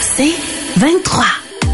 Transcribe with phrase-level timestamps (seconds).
[0.00, 0.34] C'est
[0.78, 1.24] 23.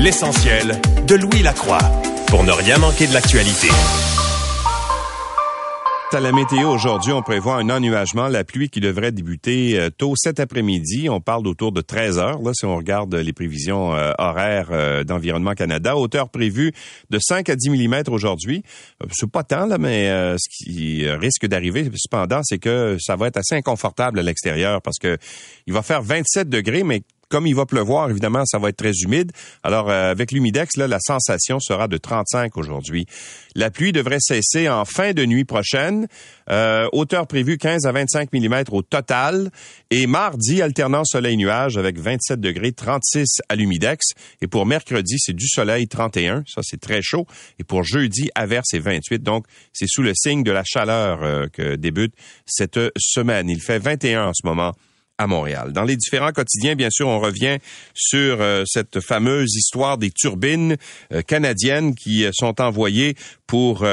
[0.00, 1.80] L'essentiel de Louis Lacroix
[2.28, 3.68] pour ne rien manquer de l'actualité.
[6.14, 10.12] À la météo aujourd'hui, on prévoit un ennuagement, la pluie qui devrait débuter euh, tôt
[10.14, 11.08] cet après-midi.
[11.08, 15.04] On parle d'autour de 13 heures, là, si on regarde les prévisions euh, horaires euh,
[15.04, 15.96] d'Environnement Canada.
[15.96, 16.72] Hauteur prévue
[17.08, 18.62] de 5 à 10 mm aujourd'hui.
[19.10, 23.38] C'est pas tant, là, mais ce qui risque d'arriver, cependant, c'est que ça va être
[23.38, 25.16] assez inconfortable à l'extérieur parce que
[25.66, 27.02] il va faire 27 degrés, mais
[27.32, 29.32] comme il va pleuvoir, évidemment, ça va être très humide.
[29.62, 33.06] Alors, euh, avec l'humidex, là, la sensation sera de 35 aujourd'hui.
[33.54, 36.08] La pluie devrait cesser en fin de nuit prochaine.
[36.50, 39.50] Euh, hauteur prévue 15 à 25 mm au total.
[39.90, 44.08] Et mardi, alternant soleil-nuage avec 27 degrés, 36 à l'humidex.
[44.42, 46.44] Et pour mercredi, c'est du soleil 31.
[46.46, 47.26] Ça, c'est très chaud.
[47.58, 49.22] Et pour jeudi, averse et 28.
[49.22, 52.12] Donc, c'est sous le signe de la chaleur euh, que débute
[52.44, 53.48] cette semaine.
[53.48, 54.74] Il fait 21 en ce moment
[55.18, 55.72] à Montréal.
[55.72, 57.58] Dans les différents quotidiens, bien sûr, on revient
[57.94, 60.76] sur euh, cette fameuse histoire des turbines
[61.12, 63.14] euh, canadiennes qui euh, sont envoyées
[63.52, 63.84] pour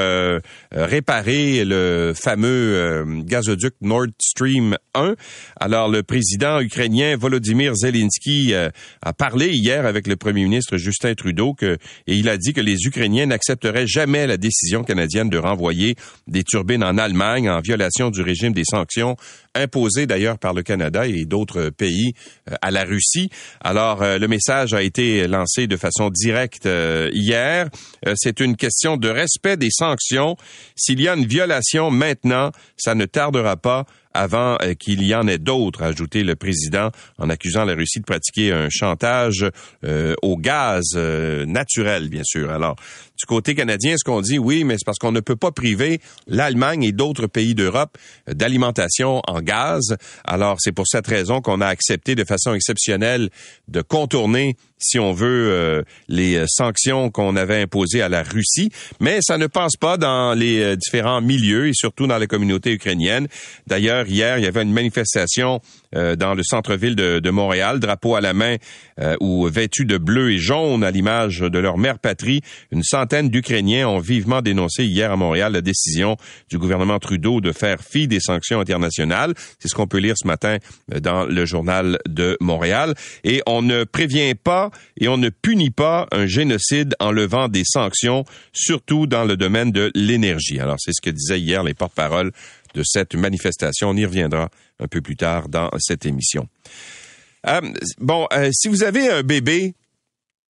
[0.72, 5.16] réparer le fameux gazoduc Nord Stream 1.
[5.60, 11.52] Alors, le président ukrainien Volodymyr Zelensky a parlé hier avec le premier ministre Justin Trudeau
[11.52, 15.94] que, et il a dit que les Ukrainiens n'accepteraient jamais la décision canadienne de renvoyer
[16.26, 19.16] des turbines en Allemagne en violation du régime des sanctions
[19.54, 22.12] imposées d'ailleurs par le Canada et d'autres pays
[22.50, 23.30] euh, à la Russie.
[23.60, 27.68] Alors, euh, le message a été lancé de façon directe euh, hier.
[28.14, 30.36] C'est une question de respect des sanctions.
[30.76, 35.38] S'il y a une violation maintenant, ça ne tardera pas avant qu'il y en ait
[35.38, 39.46] d'autres, a ajouté le président en accusant la Russie de pratiquer un chantage
[40.22, 42.50] au gaz naturel, bien sûr.
[42.50, 42.74] Alors,
[43.20, 46.00] du côté canadien, ce qu'on dit, oui, mais c'est parce qu'on ne peut pas priver
[46.26, 49.96] l'Allemagne et d'autres pays d'Europe d'alimentation en gaz?
[50.24, 53.28] Alors, c'est pour cette raison qu'on a accepté de façon exceptionnelle
[53.68, 59.18] de contourner si on veut, euh, les sanctions qu'on avait imposées à la Russie, mais
[59.20, 63.28] ça ne passe pas dans les euh, différents milieux et surtout dans la communauté ukrainienne.
[63.66, 65.60] D'ailleurs, hier, il y avait une manifestation
[65.92, 68.56] dans le centre-ville de, de, Montréal, drapeau à la main
[69.20, 72.42] ou vêtus de bleu et jaune à l'image de leur mère patrie.
[72.70, 76.16] Une centaine d'Ukrainiens ont vivement dénoncé hier à Montréal la décision
[76.48, 79.34] du gouvernement Trudeau de faire fi des sanctions internationales.
[79.58, 80.58] C'est ce qu'on peut lire ce matin
[81.00, 82.94] dans le journal de Montréal.
[83.24, 87.64] Et on ne prévient pas et on ne punit pas un génocide en levant des
[87.64, 90.60] sanctions, surtout dans le domaine de l'énergie.
[90.60, 92.32] Alors, c'est ce que disaient hier les porte-paroles
[92.74, 93.90] de cette manifestation.
[93.90, 94.48] On y reviendra
[94.78, 96.48] un peu plus tard dans cette émission.
[97.46, 97.60] Euh,
[97.98, 99.74] bon, euh, si vous avez un bébé,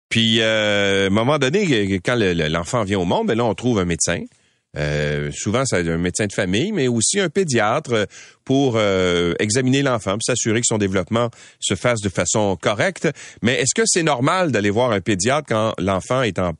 [0.09, 3.79] puis euh, à un moment donné, quand l'enfant vient au monde, ben là, on trouve
[3.79, 4.23] un médecin.
[4.77, 8.07] Euh, souvent, c'est un médecin de famille, mais aussi un pédiatre
[8.43, 11.29] pour euh, examiner l'enfant, pour s'assurer que son développement
[11.59, 13.07] se fasse de façon correcte.
[13.41, 16.53] Mais est-ce que c'est normal d'aller voir un pédiatre quand l'enfant est en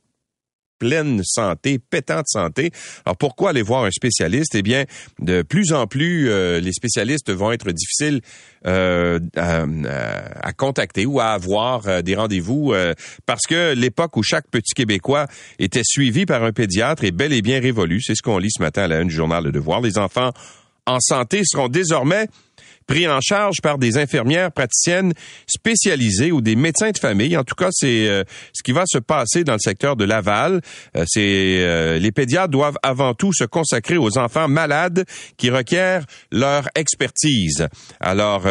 [0.80, 2.72] pleine santé, pétante santé.
[3.04, 4.56] Alors pourquoi aller voir un spécialiste?
[4.56, 4.84] Eh bien,
[5.20, 8.22] de plus en plus, euh, les spécialistes vont être difficiles
[8.66, 12.74] euh, à, contacter ou à avoir euh, des rendez-vous
[13.26, 15.26] parce que l'époque où chaque petit Québécois
[15.58, 18.00] était suivi par un pédiatre est bel et bien révolue.
[18.02, 19.80] C'est ce qu'on lit ce matin à la une du journal Le Devoir.
[19.80, 20.32] Les enfants
[20.86, 22.26] en santé seront désormais
[22.90, 25.14] pris en charge par des infirmières praticiennes
[25.46, 27.36] spécialisées ou des médecins de famille.
[27.36, 30.60] En tout cas, c'est euh, ce qui va se passer dans le secteur de Laval.
[30.96, 35.04] Euh, c'est euh, les pédiatres doivent avant tout se consacrer aux enfants malades
[35.36, 37.68] qui requièrent leur expertise.
[38.00, 38.46] Alors,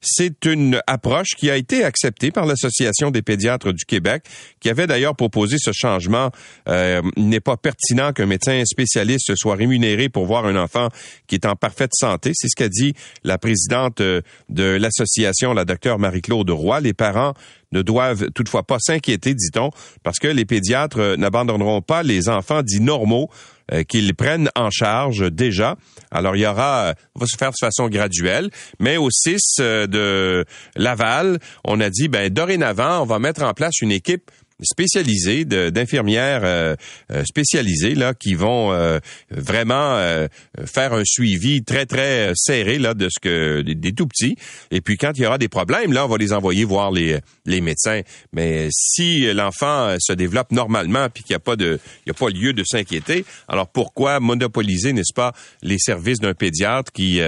[0.00, 4.24] c'est une approche qui a été acceptée par l'Association des pédiatres du Québec,
[4.60, 6.30] qui avait d'ailleurs proposé ce changement.
[6.68, 10.88] il n'est pas pertinent qu'un médecin spécialiste soit rémunéré pour voir un enfant
[11.26, 12.32] qui est en parfaite santé.
[12.34, 16.80] C'est ce qu'a dit la présidente euh, de l'association, la docteure Marie-Claude Roy.
[16.80, 17.34] Les parents
[17.72, 19.70] ne doivent toutefois pas s'inquiéter, dit-on,
[20.02, 23.30] parce que les pédiatres euh, n'abandonneront pas les enfants dits normaux
[23.72, 25.76] euh, qu'ils prennent en charge déjà.
[26.10, 30.44] Alors il y aura, on va se faire de façon graduelle, mais au 6 de
[30.76, 34.30] Laval, on a dit, ben dorénavant, on va mettre en place une équipe
[34.62, 36.74] spécialisées, d'infirmières euh,
[37.12, 38.98] euh, spécialisées là qui vont euh,
[39.30, 39.98] vraiment
[40.66, 44.36] faire un suivi très très serré là de ce que des, tout petits.
[44.70, 47.18] Et puis quand il y aura des problèmes là, on va les envoyer voir les
[47.46, 48.00] les médecins.
[48.32, 52.14] Mais si l'enfant se développe normalement puis qu'il n'y a pas de il y a
[52.14, 57.20] pas lieu de s'inquiéter, alors pourquoi monopoliser n'est-ce pas les services d'un pédiatre qui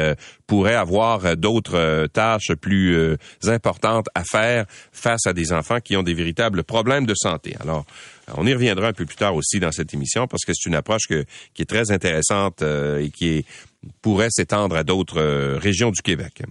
[0.47, 6.15] pourrait avoir d'autres tâches plus importantes à faire face à des enfants qui ont des
[6.15, 7.15] véritables problèmes de
[7.61, 7.85] Alors,
[8.37, 10.75] on y reviendra un peu plus tard aussi dans cette émission parce que c'est une
[10.75, 13.45] approche qui est très intéressante euh, et qui
[14.01, 16.43] pourrait s'étendre à d'autres euh, régions du Québec.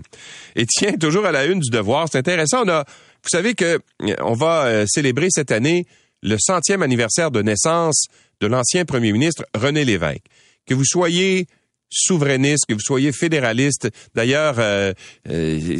[0.56, 2.63] Et tiens, toujours à la une du devoir, c'est intéressant.
[2.65, 3.79] On a, vous savez que
[4.19, 5.85] on va célébrer cette année
[6.21, 8.06] le centième anniversaire de naissance
[8.41, 10.24] de l'ancien premier ministre René Lévesque.
[10.65, 11.47] Que vous soyez
[11.91, 13.89] souverainiste, que vous soyez fédéraliste.
[14.15, 14.93] D'ailleurs, euh,
[15.29, 15.77] euh,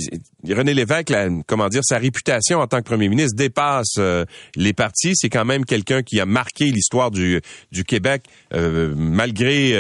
[0.48, 1.13] René Lévesque,
[1.48, 4.25] comment dire, sa réputation en tant que premier ministre dépasse euh,
[4.56, 5.13] les partis.
[5.16, 7.42] C'est quand même quelqu'un qui a marqué l'histoire du,
[7.72, 8.24] du Québec
[8.54, 9.74] malgré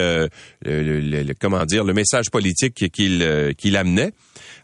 [0.63, 4.13] le, comment dire le message politique qu'il qu'il amenait.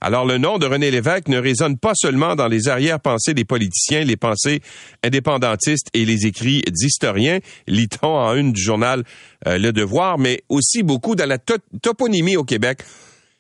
[0.02, 4.04] Alors le nom de René Lévesque ne résonne pas seulement dans les arrière-pensées des politiciens,
[4.04, 4.62] les pensées
[5.04, 9.04] indépendantistes et les écrits d'historiens, lit-on en une du journal
[9.46, 12.80] Le Devoir, mais aussi beaucoup dans la toponymie au Québec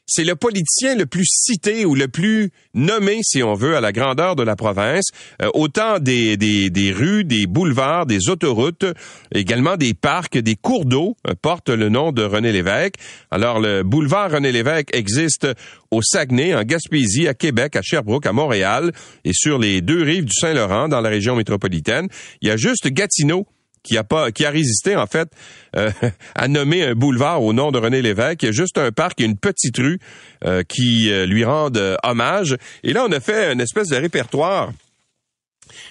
[0.08, 3.92] c'est le politicien le plus cité ou le plus nommé, si on veut, à la
[3.92, 5.10] grandeur de la province.
[5.42, 8.86] Euh, autant des, des, des, rues, des boulevards, des autoroutes,
[9.34, 12.96] également des parcs, des cours d'eau euh, portent le nom de René Lévesque.
[13.32, 15.48] Alors, le boulevard René Lévesque existe
[15.92, 18.94] au Saguenay, en Gaspésie, à Québec, à Sherbrooke, à Montréal
[19.26, 22.08] et sur les deux rives du Saint-Laurent dans la région métropolitaine.
[22.42, 23.46] Il y a juste Gatineau
[23.88, 25.30] qui a pas, qui a résisté en fait
[25.76, 25.90] euh,
[26.36, 28.44] à nommer un boulevard au nom de René Lévesque.
[28.44, 30.00] Il y a juste un parc et une petite rue
[30.46, 32.58] euh, qui euh, lui rendent hommage.
[32.84, 34.72] Et là, on a fait une espèce de répertoire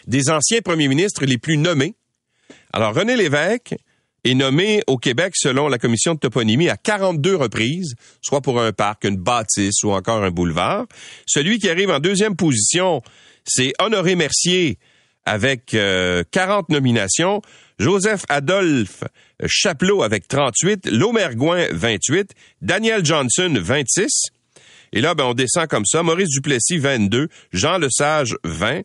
[0.07, 1.95] des anciens premiers ministres les plus nommés.
[2.73, 3.75] Alors, René Lévesque
[4.25, 8.73] est nommé au Québec selon la commission de toponymie à 42 reprises, soit pour un
[8.73, 10.87] parc, une bâtisse ou encore un boulevard.
[11.27, 13.03] Celui qui arrive en deuxième position,
[13.45, 14.79] c'est Honoré Mercier
[15.25, 15.77] avec
[16.31, 17.43] 40 nominations.
[17.78, 19.05] Joseph Adolphe
[19.44, 22.32] Chapelot avec 38, Lomergoin 28,
[22.62, 24.08] Daniel Johnson 26.
[24.93, 26.02] Et là, ben, on descend comme ça.
[26.02, 28.82] Maurice Duplessis 22, Jean Lesage 20,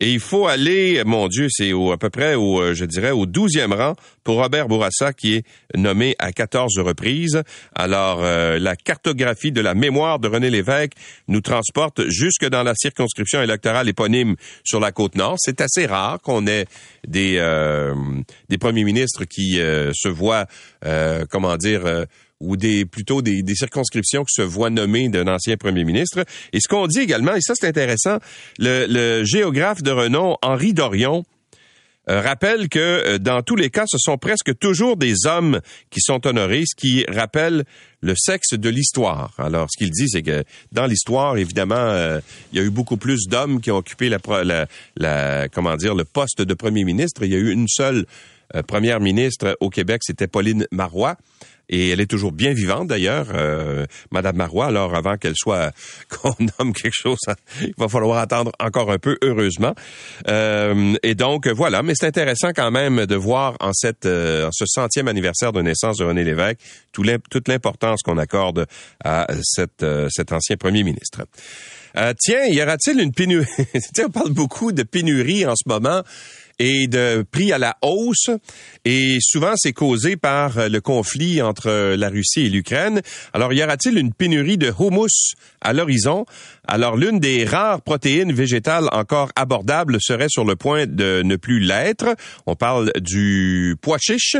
[0.00, 3.26] et il faut aller, mon Dieu, c'est à peu près au, euh, je dirais, au
[3.26, 5.44] douzième rang pour Robert Bourassa, qui est
[5.76, 7.42] nommé à 14 reprises.
[7.74, 10.92] Alors, euh, la cartographie de la mémoire de René Lévesque
[11.26, 15.34] nous transporte jusque dans la circonscription électorale éponyme sur la côte nord.
[15.38, 16.66] C'est assez rare qu'on ait
[17.06, 17.94] des, euh,
[18.48, 20.46] des premiers ministres qui se voient,
[21.30, 22.06] comment dire,
[22.40, 26.24] ou des plutôt des, circonscriptions qui se voient nommer d'un ancien premier ministre.
[26.52, 28.18] Et ce qu'on dit également, et ça c'est intéressant,
[28.58, 31.24] le, géographe de renom Henri Dorion
[32.08, 36.00] euh, rappelle que euh, dans tous les cas, ce sont presque toujours des hommes qui
[36.00, 37.64] sont honorés, ce qui rappelle
[38.00, 39.34] le sexe de l'histoire.
[39.36, 40.42] Alors, ce qu'il dit, c'est que
[40.72, 42.20] dans l'histoire, évidemment, euh,
[42.52, 45.94] il y a eu beaucoup plus d'hommes qui ont occupé la, la, la, comment dire,
[45.94, 47.24] le poste de premier ministre.
[47.24, 48.06] Il y a eu une seule
[48.66, 51.18] première ministre au Québec, c'était Pauline Marois
[51.68, 54.66] et elle est toujours bien vivante d'ailleurs, euh, Madame Marois.
[54.66, 55.72] Alors avant qu'elle soit
[56.08, 57.18] qu'on nomme quelque chose,
[57.60, 59.74] il va falloir attendre encore un peu, heureusement.
[60.28, 64.52] Euh, et donc voilà, mais c'est intéressant quand même de voir en cette euh, en
[64.52, 66.58] ce centième anniversaire de naissance de René Lévesque
[67.30, 68.66] toute l'importance qu'on accorde
[69.04, 71.22] à cette, euh, cet ancien premier ministre.
[71.96, 73.46] Euh, tiens, y aura-t-il une pénurie?
[73.94, 76.02] Tiens, on parle beaucoup de pénurie en ce moment
[76.58, 78.30] et de prix à la hausse.
[78.84, 83.02] Et souvent, c'est causé par euh, le conflit entre la Russie et l'Ukraine.
[83.32, 86.26] Alors, y aura-t-il une pénurie de hummus à l'horizon?
[86.70, 91.60] Alors, l'une des rares protéines végétales encore abordables serait sur le point de ne plus
[91.60, 92.14] l'être.
[92.44, 94.36] On parle du pois chiche.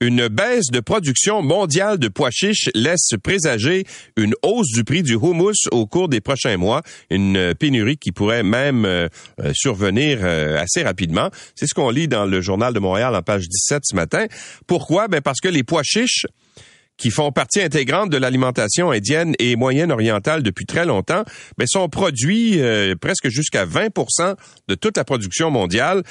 [0.00, 3.84] Une baisse de production mondiale de pois chiches laisse présager
[4.16, 6.80] une hausse du prix du houmous au cours des prochains mois,
[7.10, 9.08] une pénurie qui pourrait même euh,
[9.40, 11.28] euh, survenir euh, assez rapidement.
[11.54, 14.24] C'est ce qu'on lit dans le journal de Montréal en page 17 ce matin.
[14.66, 15.08] Pourquoi?
[15.08, 16.24] Ben parce que les pois chiches
[16.98, 21.24] qui font partie intégrante de l'alimentation indienne et moyenne orientale depuis très longtemps,
[21.58, 22.60] mais sont produits
[23.00, 23.88] presque jusqu'à 20
[24.68, 26.02] de toute la production mondiale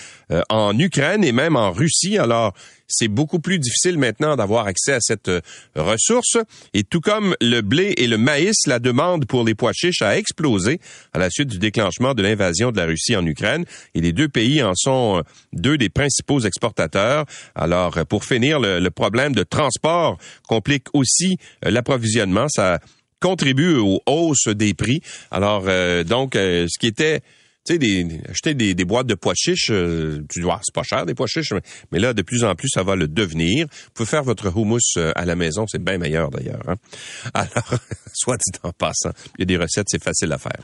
[0.49, 2.17] en Ukraine et même en Russie.
[2.17, 2.53] Alors,
[2.87, 5.41] c'est beaucoup plus difficile maintenant d'avoir accès à cette euh,
[5.75, 6.37] ressource.
[6.73, 10.17] Et tout comme le blé et le maïs, la demande pour les pois chiches a
[10.17, 10.79] explosé
[11.13, 13.65] à la suite du déclenchement de l'invasion de la Russie en Ukraine.
[13.93, 15.21] Et les deux pays en sont euh,
[15.53, 17.25] deux des principaux exportateurs.
[17.55, 20.17] Alors, euh, pour finir, le, problème de transport
[20.47, 22.47] complique aussi l'approvisionnement.
[22.49, 22.79] Ça
[23.19, 25.01] contribue aux hausses des prix.
[25.31, 25.63] Alors,
[26.05, 27.21] donc, ce qui était
[27.67, 30.83] tu sais, des, acheter des, des, boîtes de pois chiches, euh, tu dois, c'est pas
[30.83, 31.53] cher des pois chiches,
[31.91, 33.67] mais, là, de plus en plus, ça va le devenir.
[33.69, 36.61] Vous pouvez faire votre houmous euh, à la maison, c'est bien meilleur d'ailleurs.
[36.67, 36.75] Hein?
[37.33, 37.73] Alors,
[38.13, 40.61] soit dit en passant, il y a des recettes, c'est facile à faire.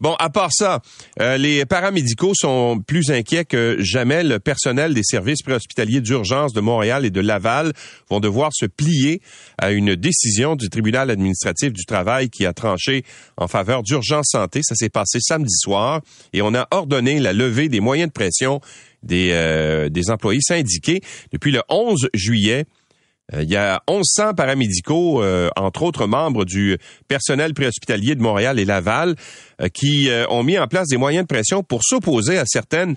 [0.00, 0.82] Bon, à part ça,
[1.20, 4.22] euh, les paramédicaux sont plus inquiets que jamais.
[4.22, 7.72] Le personnel des services préhospitaliers d'urgence de Montréal et de Laval
[8.10, 9.22] vont devoir se plier
[9.56, 13.04] à une décision du tribunal administratif du travail qui a tranché
[13.38, 14.60] en faveur d'urgence santé.
[14.62, 18.60] Ça s'est passé samedi soir et on a ordonné la levée des moyens de pression
[19.02, 21.00] des, des employés syndiqués.
[21.32, 22.66] Depuis le 11 juillet,
[23.32, 25.24] il y a 1100 paramédicaux,
[25.56, 26.76] entre autres membres du
[27.08, 29.16] personnel préhospitalier de Montréal et Laval,
[29.72, 32.96] qui ont mis en place des moyens de pression pour s'opposer à certaines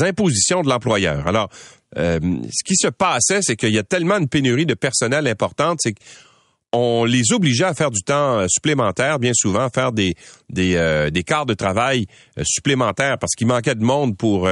[0.00, 1.26] impositions de l'employeur.
[1.26, 1.48] Alors,
[1.94, 5.80] ce qui se passait, c'est qu'il y a tellement de pénurie de personnel importante,
[6.76, 10.14] on les obligeait à faire du temps euh, supplémentaire, bien souvent, à faire des
[10.50, 12.06] des, euh, des quarts de travail
[12.38, 14.48] euh, supplémentaires parce qu'il manquait de monde pour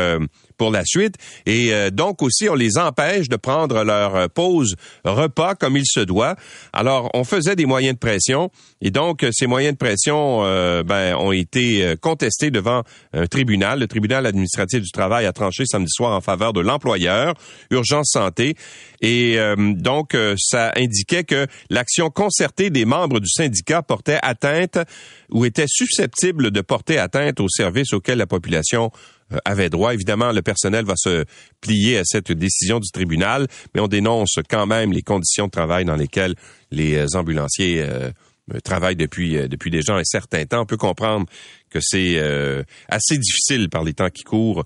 [0.57, 1.17] pour la suite.
[1.47, 5.87] Et euh, donc aussi, on les empêche de prendre leur euh, pause repas comme il
[5.87, 6.37] se doit.
[6.73, 11.17] Alors, on faisait des moyens de pression et donc ces moyens de pression euh, ben,
[11.17, 12.83] ont été contestés devant
[13.13, 13.81] un tribunal.
[13.81, 17.35] Le tribunal administratif du travail a tranché samedi soir en faveur de l'employeur,
[17.71, 18.57] Urgence Santé.
[19.01, 24.79] Et donc, ça indiquait que l'action concertée des membres du syndicat portait atteinte
[25.31, 28.91] ou était susceptible de porter atteinte aux services auxquels la population
[29.33, 29.95] euh, avait droit.
[29.95, 31.25] Évidemment, le personnel va se
[31.61, 35.85] plier à cette décision du tribunal, mais on dénonce quand même les conditions de travail
[35.85, 36.35] dans lesquelles
[36.71, 38.11] les euh, ambulanciers euh,
[38.63, 40.61] travaillent depuis depuis déjà un certain temps.
[40.61, 41.25] On peut comprendre
[41.71, 42.21] que c'est
[42.89, 44.65] assez difficile par les temps qui courent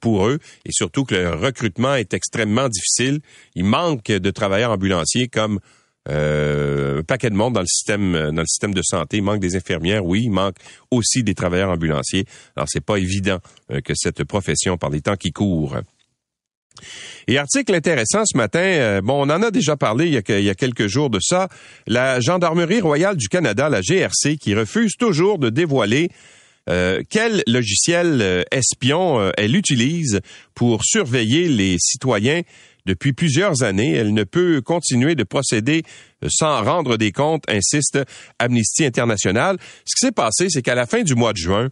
[0.00, 3.20] pour eux et surtout que le recrutement est extrêmement difficile.
[3.54, 5.60] Il manque de travailleurs ambulanciers comme
[6.08, 9.18] euh, un paquet de monde dans le système euh, dans le système de santé.
[9.18, 10.56] Il manque des infirmières, oui, il manque
[10.90, 12.24] aussi des travailleurs ambulanciers.
[12.56, 13.38] Alors c'est pas évident
[13.70, 15.76] euh, que cette profession, par les temps qui courent,
[17.28, 20.44] et article intéressant ce matin, bon, on en a déjà parlé il y a, il
[20.44, 21.48] y a, quelques jours de ça,
[21.86, 26.10] la Gendarmerie royale du Canada, la GRC, qui refuse toujours de dévoiler
[26.66, 30.20] quel logiciel espion elle utilise
[30.54, 32.42] pour surveiller les citoyens
[32.90, 33.94] depuis plusieurs années.
[33.94, 35.84] Elle ne peut continuer de procéder
[36.24, 37.98] euh, sans rendre des comptes, insiste
[38.38, 39.56] Amnesty International.
[39.84, 41.68] Ce qui s'est passé, c'est qu'à la fin du mois de juin,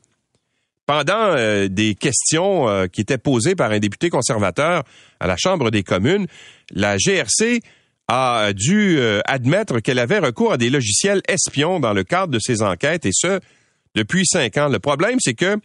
[0.87, 4.85] pendant euh, des questions euh, qui étaient posées par un député conservateur
[5.21, 6.27] à la Chambre des communes,
[6.71, 7.61] la GRC
[8.11, 12.63] a dû admettre qu'elle avait recours à des logiciels espions dans le cadre de ses
[12.63, 13.39] enquêtes, et ce,
[13.95, 14.69] depuis cinq ans.
[14.69, 15.59] Le problème, c'est que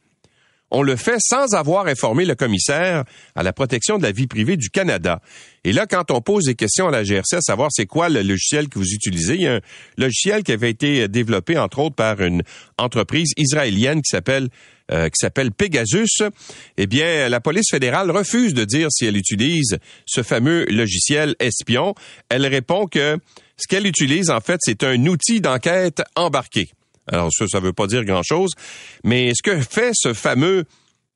[0.74, 3.04] on le fait sans avoir informé le commissaire
[3.36, 5.22] à la protection de la vie privée du Canada.
[5.64, 8.24] Et là, quand on pose des questions à la GRC à savoir c'est quoi le
[8.24, 9.62] logiciel que vous utilisez, il y a un
[9.98, 12.42] logiciel qui avait été développé entre autres par une
[12.78, 14.50] entreprise israélienne qui s'appelle
[14.92, 16.24] euh, qui s'appelle Pegasus.
[16.78, 21.96] Eh bien, la police fédérale refuse de dire si elle utilise ce fameux logiciel espion.
[22.28, 23.18] Elle répond que
[23.56, 26.70] ce qu'elle utilise en fait, c'est un outil d'enquête embarqué.
[27.12, 28.52] Alors ça, ça veut pas dire grand-chose,
[29.04, 30.66] mais ce que fait ce fameux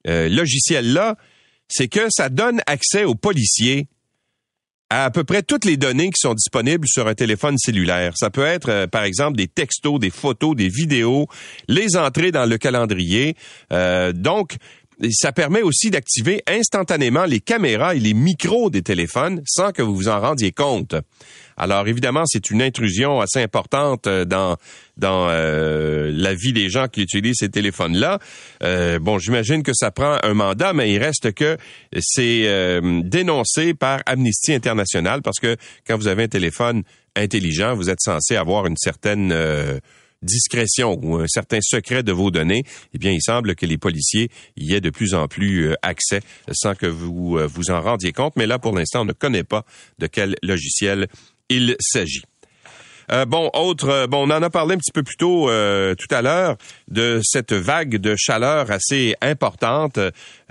[0.08, 1.16] euh, logiciel-là,
[1.68, 3.88] c'est que ça donne accès aux policiers
[4.90, 8.14] à à peu près toutes les données qui sont disponibles sur un téléphone cellulaire.
[8.16, 11.28] Ça peut être, euh, par exemple, des textos, des photos, des vidéos,
[11.68, 13.36] les entrées dans le calendrier.
[13.74, 14.56] Euh, donc,
[15.12, 19.96] ça permet aussi d'activer instantanément les caméras et les micros des téléphones sans que vous
[19.96, 20.96] vous en rendiez compte.
[21.58, 24.58] Alors évidemment, c'est une intrusion assez importante euh, dans
[24.96, 28.20] dans euh, la vie des gens qui utilisent ces téléphones-là.
[28.64, 31.58] Euh, bon, j'imagine que ça prend un mandat, mais il reste que
[32.00, 32.48] c'est
[33.04, 36.84] dénoncé par Amnesty International parce que quand vous avez un téléphone
[37.16, 39.34] intelligent, vous êtes censé avoir une certaine
[40.24, 44.30] discrétion ou un certain secret de vos données, eh bien, il semble que les policiers
[44.56, 46.22] y aient de plus en plus accès
[46.52, 48.36] sans que vous vous en rendiez compte.
[48.36, 49.64] Mais là, pour l'instant, on ne connaît pas
[50.00, 51.08] de quel logiciel
[51.50, 52.24] il s'agit.
[53.10, 55.96] Euh, bon, autre, euh, bon, on en a parlé un petit peu plus tôt euh,
[55.96, 56.58] tout à l'heure
[56.90, 59.98] de cette vague de chaleur assez importante,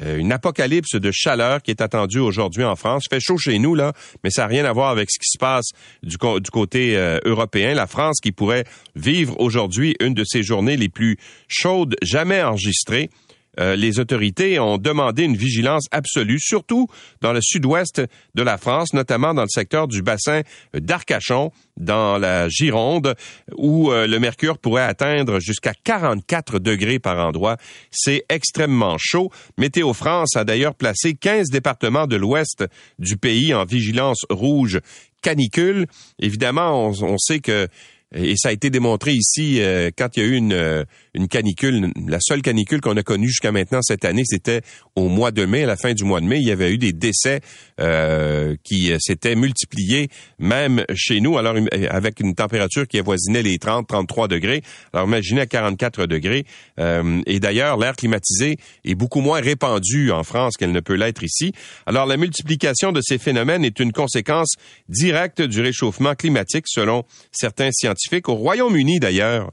[0.03, 3.05] une apocalypse de chaleur qui est attendue aujourd'hui en France.
[3.07, 3.93] Il fait chaud chez nous là,
[4.25, 5.67] mais ça n'a rien à voir avec ce qui se passe
[6.03, 7.75] du côté européen.
[7.75, 13.11] La France qui pourrait vivre aujourd'hui une de ses journées les plus chaudes jamais enregistrées.
[13.59, 16.89] Euh, les autorités ont demandé une vigilance absolue, surtout
[17.21, 18.03] dans le sud-ouest
[18.35, 20.43] de la France, notamment dans le secteur du bassin
[20.75, 23.15] d'Arcachon, dans la Gironde,
[23.57, 27.57] où euh, le mercure pourrait atteindre jusqu'à 44 degrés par endroit.
[27.91, 29.31] C'est extrêmement chaud.
[29.59, 32.65] Météo France a d'ailleurs placé 15 départements de l'ouest
[32.99, 34.81] du pays en vigilance rouge
[35.23, 35.87] canicule.
[36.21, 37.69] Évidemment, on sait que
[38.17, 41.29] et ça a été démontré ici euh, quand il y a eu une, euh, une
[41.29, 41.93] canicule.
[42.09, 44.63] La seule canicule qu'on a connue jusqu'à maintenant cette année, c'était
[44.95, 46.39] au mois de mai, à la fin du mois de mai.
[46.39, 47.41] Il y avait eu des décès
[47.81, 50.09] euh, qui s'étaient multipliés,
[50.39, 51.57] même chez nous, alors
[51.91, 54.63] avec une température qui avoisinait les 30-33 degrés.
[54.93, 56.47] Alors imaginez à 44 degrés.
[56.79, 61.53] et d'ailleurs, l'air climatisé est beaucoup moins répandu en France qu'elle ne peut l'être ici.
[61.85, 64.55] Alors la multiplication de ces phénomènes est une conséquence
[64.89, 69.53] directe du réchauffement climatique, selon certains scientifiques au Royaume-Uni, d'ailleurs,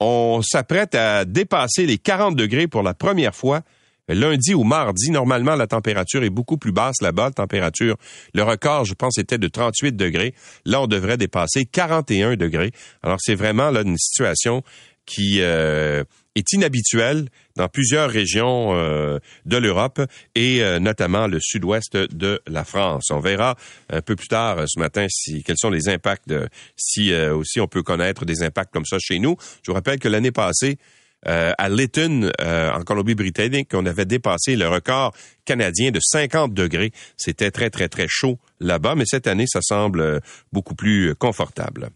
[0.00, 3.62] on s'apprête à dépasser les 40 degrés pour la première fois
[4.08, 5.10] lundi ou mardi.
[5.10, 7.30] Normalement, la température est beaucoup plus basse là-bas.
[7.30, 7.96] Température,
[8.34, 10.34] le record, je pense, était de 38 degrés.
[10.64, 12.72] Là, on devrait dépasser 41 degrés.
[13.02, 14.62] Alors, c'est vraiment là une situation
[15.06, 20.00] qui euh, est inhabituelle dans plusieurs régions euh, de l'Europe
[20.34, 23.10] et euh, notamment le sud-ouest de la France.
[23.10, 23.56] On verra
[23.90, 27.68] un peu plus tard ce matin si quels sont les impacts, de, si aussi on
[27.68, 29.36] peut connaître des impacts comme ça chez nous.
[29.62, 30.78] Je vous rappelle que l'année passée,
[31.26, 35.14] à Lytton, en Colombie-Britannique, on avait dépassé le record
[35.46, 36.92] canadien de 50 degrés.
[37.16, 40.20] C'était très, très, très chaud là-bas, mais cette année, ça semble
[40.52, 41.88] beaucoup plus confortable.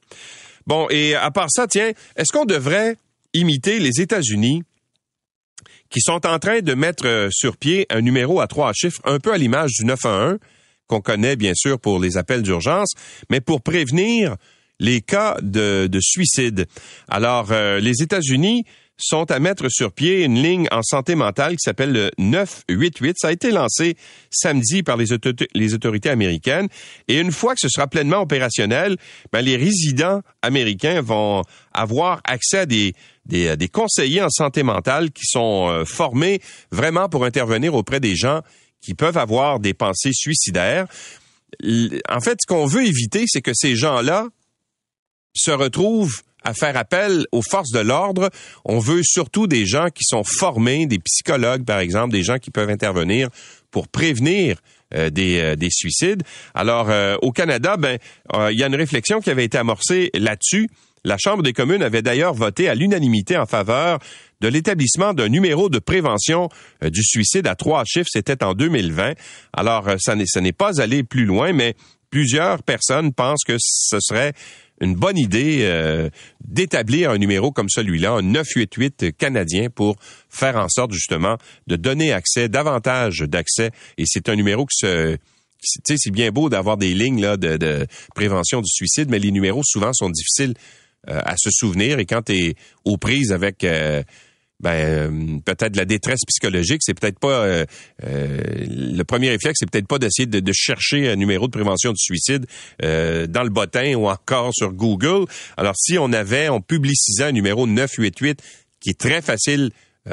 [0.66, 2.96] Bon, et à part ça, tiens, est-ce qu'on devrait
[3.38, 4.62] imiter les États-Unis
[5.90, 9.18] qui sont en train de mettre euh, sur pied un numéro à trois chiffres, un
[9.18, 10.38] peu à l'image du 911,
[10.86, 12.92] qu'on connaît bien sûr pour les appels d'urgence,
[13.30, 14.36] mais pour prévenir
[14.80, 16.66] les cas de, suicide.
[17.08, 18.64] Alors, euh, les États-Unis
[18.98, 23.16] sont à mettre sur pied une ligne en santé mentale qui s'appelle le 988.
[23.18, 23.96] Ça a été lancé
[24.30, 25.12] samedi par les,
[25.74, 26.68] autorités américaines.
[27.06, 28.96] Et une fois que ce sera pleinement opérationnel,
[29.32, 32.92] ben, les résidents américains vont avoir accès à des,
[33.28, 38.16] des, des conseillers en santé mentale qui sont euh, formés vraiment pour intervenir auprès des
[38.16, 38.40] gens
[38.80, 40.86] qui peuvent avoir des pensées suicidaires.
[42.08, 44.28] En fait, ce qu'on veut éviter, c'est que ces gens-là
[45.34, 48.30] se retrouvent à faire appel aux forces de l'ordre.
[48.64, 52.50] On veut surtout des gens qui sont formés, des psychologues par exemple, des gens qui
[52.50, 53.28] peuvent intervenir
[53.70, 54.58] pour prévenir
[54.94, 56.22] euh, des, euh, des, suicides.
[56.54, 57.98] Alors euh, au Canada, ben
[58.50, 60.68] il y a une réflexion qui avait été amorcée là-dessus.
[61.04, 63.98] La Chambre des communes avait d'ailleurs voté à l'unanimité en faveur
[64.40, 66.48] de l'établissement d'un numéro de prévention
[66.82, 68.08] du suicide à trois chiffres.
[68.10, 69.14] C'était en 2020.
[69.52, 71.74] Alors, ça n'est pas allé plus loin, mais
[72.10, 74.32] plusieurs personnes pensent que ce serait
[74.80, 76.08] une bonne idée euh,
[76.44, 79.96] d'établir un numéro comme celui-là, un 988 canadien, pour
[80.28, 81.36] faire en sorte justement
[81.66, 83.70] de donner accès, davantage d'accès.
[83.96, 85.16] Et c'est un numéro qui se...
[85.60, 89.32] Tu sais, c'est bien beau d'avoir des lignes là, de, prévention du suicide, mais les
[89.32, 90.54] numéros souvent sont difficiles
[91.08, 91.98] euh, à se souvenir.
[91.98, 93.64] Et quand tu es aux prises avec...
[93.64, 94.02] Euh,
[94.60, 97.64] ben euh, peut-être la détresse psychologique, c'est peut-être pas euh,
[98.04, 101.98] euh, le premier réflexe, c'est peut-être pas d'essayer de, chercher un numéro de prévention du
[101.98, 102.46] suicide
[102.80, 105.26] dans le bottin ou encore sur Google.
[105.56, 108.42] Alors si on avait, on publicisait un numéro 988
[108.80, 109.70] qui est très facile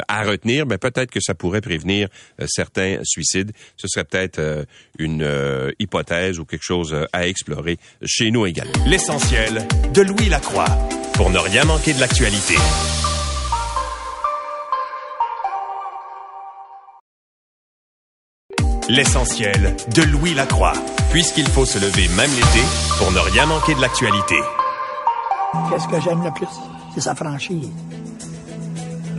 [0.07, 2.07] à retenir, ben peut-être que ça pourrait prévenir
[2.47, 3.51] certains suicides.
[3.77, 4.65] Ce serait peut-être
[4.97, 8.73] une hypothèse ou quelque chose à explorer chez nous également.
[8.85, 10.69] L'essentiel de Louis Lacroix
[11.13, 12.55] pour ne rien manquer de l'actualité.
[18.87, 20.73] L'essentiel de Louis Lacroix,
[21.09, 22.63] puisqu'il faut se lever même l'été
[22.99, 24.35] pour ne rien manquer de l'actualité.
[25.71, 26.45] Qu'est-ce que j'aime le plus?
[26.93, 27.71] C'est sa franchise.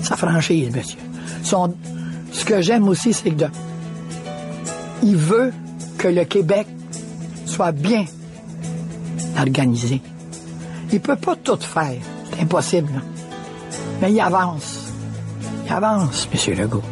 [0.02, 0.98] Sa franchise, monsieur.
[2.32, 3.44] Ce que j'aime aussi, c'est que
[5.02, 5.52] il veut
[5.98, 6.66] que le Québec
[7.44, 8.04] soit bien
[9.38, 10.00] organisé.
[10.92, 12.00] Il peut pas tout faire.
[12.30, 13.02] C'est impossible.
[14.00, 14.92] Mais il avance.
[15.66, 16.82] Il avance, Monsieur Legault.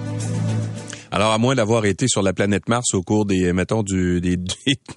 [1.14, 4.36] Alors, à moins d'avoir été sur la planète Mars au cours des, mettons, des,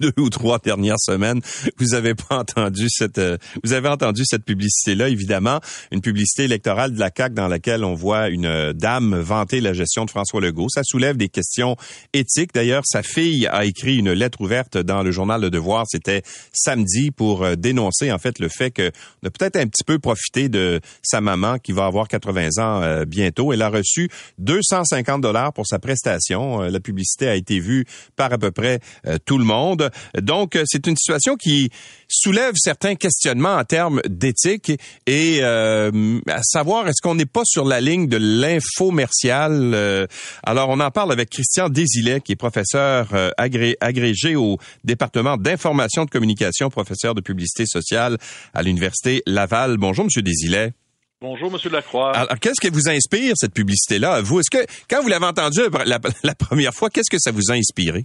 [0.00, 1.40] deux ou trois dernières semaines,
[1.78, 5.60] vous avez pas entendu cette, euh, vous avez entendu cette publicité-là, évidemment,
[5.92, 9.72] une publicité électorale de la CAQ dans laquelle on voit une euh, dame vanter la
[9.72, 10.66] gestion de François Legault.
[10.68, 11.76] Ça soulève des questions
[12.12, 12.52] éthiques.
[12.52, 15.84] D'ailleurs, sa fille a écrit une lettre ouverte dans le journal Le Devoir.
[15.86, 18.88] C'était samedi pour euh, dénoncer, en fait, le fait que
[19.24, 23.52] a peut-être un petit peu profité de sa maman qui va avoir 80 ans bientôt.
[23.52, 27.84] Elle a reçu 250 dollars pour sa prestation euh, la publicité a été vue
[28.16, 29.90] par à peu près euh, tout le monde.
[30.20, 31.70] Donc, euh, c'est une situation qui
[32.08, 34.72] soulève certains questionnements en termes d'éthique
[35.06, 40.08] et à savoir est-ce qu'on n'est pas sur la ligne de l'infomercial.
[40.42, 46.10] alors, on en parle avec Christian Désilet, qui est professeur agrégé au département d'information de
[46.10, 48.16] communication, professeur de publicité sociale
[48.54, 49.76] à l'Université Laval.
[49.76, 50.72] Bonjour, Monsieur Désilet.
[51.20, 52.12] Bonjour, Monsieur Lacroix.
[52.12, 56.34] Alors, qu'est-ce que vous inspire cette publicité-là Vous, est-ce que quand vous l'avez entendue la,
[56.36, 58.04] première fois, qu'est-ce que ça vous a inspiré?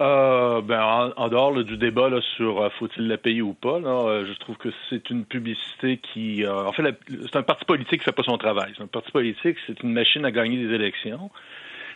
[0.00, 4.08] Euh, ben, en, dehors du débat là, sur euh, faut-il la payer ou pas, là,
[4.08, 6.82] euh, je trouve que c'est une publicité qui, en fait,
[7.30, 8.72] c'est un parti politique qui fait pas son travail.
[8.76, 11.30] C'est un parti politique, c'est une machine à gagner des élections,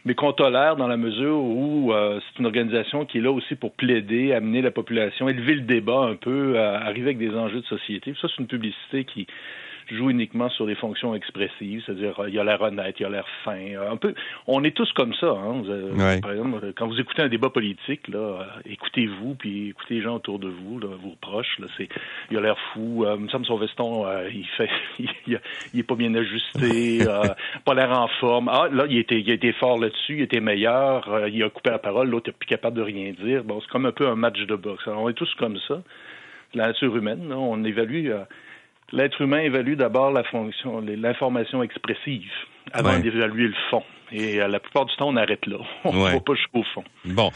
[0.05, 3.73] mais qu'on tolère dans la mesure où c'est une organisation qui est là aussi pour
[3.73, 8.15] plaider, amener la population, élever le débat un peu, arriver avec des enjeux de société.
[8.23, 9.27] Ça, c'est une publicité qui
[9.96, 13.59] joue uniquement sur des fonctions expressives, c'est-à-dire il a l'air honnête, il a l'air fin.
[13.90, 14.14] Un peu,
[14.46, 15.31] on est tous comme ça.
[15.31, 15.62] Hein.
[16.20, 20.38] Par exemple, quand vous écoutez un débat politique, là, écoutez-vous, puis écoutez les gens autour
[20.38, 21.59] de vous, vos proches.
[21.59, 21.88] Là, c'est,
[22.31, 23.05] il a l'air fou.
[23.05, 24.70] Euh, me semble son veston, il fait,
[25.27, 25.40] il,
[25.74, 27.05] est pas bien ajusté,
[27.64, 28.48] pas l'air en forme.
[28.48, 31.79] Ah, là, il était, il était fort là-dessus, il était meilleur, il a coupé la
[31.79, 33.44] parole, l'autre n'est plus capable de rien dire.
[33.44, 34.87] Bon, c'est comme un peu un match de boxe.
[34.87, 35.83] on est tous comme ça.
[36.55, 38.11] La nature humaine, on évalue.
[38.90, 42.33] L'être humain évalue d'abord la fonction, l'information expressive
[42.72, 43.83] avant d'évaluer le fond.
[44.11, 45.59] Et euh, la plupart du temps, on arrête là.
[45.85, 46.83] On ne va pas jusqu'au fond.
[47.04, 47.31] Bon.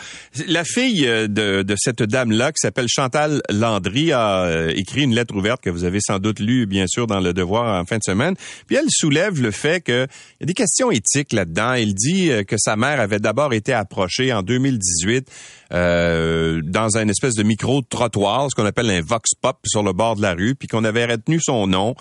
[0.48, 5.14] La fille euh, de, de cette dame-là, qui s'appelle Chantal Landry, a euh, écrit une
[5.14, 7.98] lettre ouverte que vous avez sans doute lue, bien sûr, dans Le Devoir en fin
[7.98, 8.34] de semaine.
[8.66, 9.94] Puis elle soulève le fait qu'il
[10.40, 11.74] y a des questions éthiques là-dedans.
[11.74, 15.30] Elle dit que sa mère avait d'abord été approchée en 2018
[15.72, 20.16] euh, dans un espèce de micro-trottoir, ce qu'on appelle un vox pop sur le bord
[20.16, 21.94] de la rue, puis qu'on avait retenu son nom.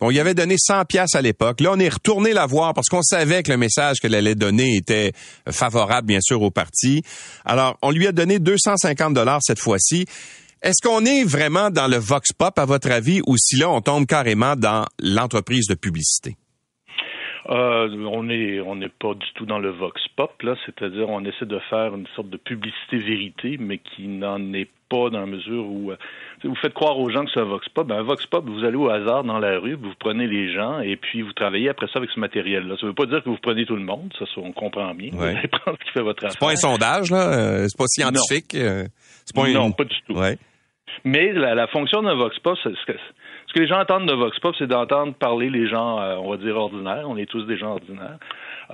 [0.00, 1.60] Bon, il avait donné 100 pièces à l'époque.
[1.60, 4.76] Là, on est retourné la voir parce qu'on savait que le message qu'elle allait donner
[4.76, 5.12] était
[5.50, 7.02] favorable, bien sûr, au parti.
[7.44, 10.06] Alors, on lui a donné 250 dollars cette fois-ci.
[10.62, 13.80] Est-ce qu'on est vraiment dans le vox pop, à votre avis, ou si là, on
[13.80, 16.36] tombe carrément dans l'entreprise de publicité?
[17.48, 21.44] Euh, on n'est on pas du tout dans le vox pop là, c'est-à-dire on essaie
[21.44, 25.66] de faire une sorte de publicité vérité, mais qui n'en est pas dans la mesure
[25.66, 25.96] où euh,
[26.44, 27.86] vous faites croire aux gens que c'est un vox pop.
[27.86, 30.80] Ben, un vox pop, vous allez au hasard dans la rue, vous prenez les gens
[30.80, 32.76] et puis vous travaillez après ça avec ce matériel-là.
[32.76, 35.10] Ça ne veut pas dire que vous prenez tout le monde, ça, on comprend bien.
[35.12, 36.32] Vous allez prendre ce qui fait votre affaire.
[36.32, 38.54] C'est pas un sondage là, euh, c'est pas scientifique.
[38.54, 40.14] Non, pas, non pas du tout.
[41.04, 42.74] Mais la, la fonction d'un vox pop, c'est
[43.52, 46.30] ce que les gens entendent de Vox Pop, c'est d'entendre parler les gens, euh, on
[46.30, 47.04] va dire, ordinaires.
[47.06, 48.18] On est tous des gens ordinaires.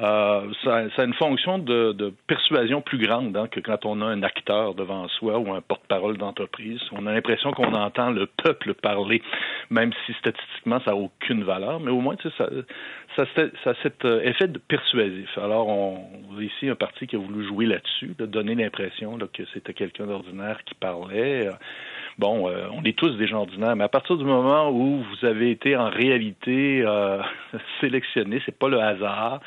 [0.00, 4.00] Euh, ça, ça, a une fonction de, de persuasion plus grande hein, que quand on
[4.00, 6.80] a un acteur devant soi ou un porte-parole d'entreprise.
[6.92, 9.22] On a l'impression qu'on entend le peuple parler,
[9.70, 12.48] même si statistiquement ça n'a aucune valeur, mais au moins ça,
[13.16, 15.36] ça, ça, a cet euh, effet de persuasif.
[15.36, 16.06] Alors, on,
[16.40, 20.62] ici un parti qui a voulu jouer là-dessus, de donner l'impression que c'était quelqu'un d'ordinaire
[20.64, 21.48] qui parlait
[22.18, 25.26] bon, euh, on est tous des gens ordinaires, mais à partir du moment où vous
[25.26, 27.22] avez été en réalité euh,
[27.80, 29.40] sélectionné, c'est pas le hasard.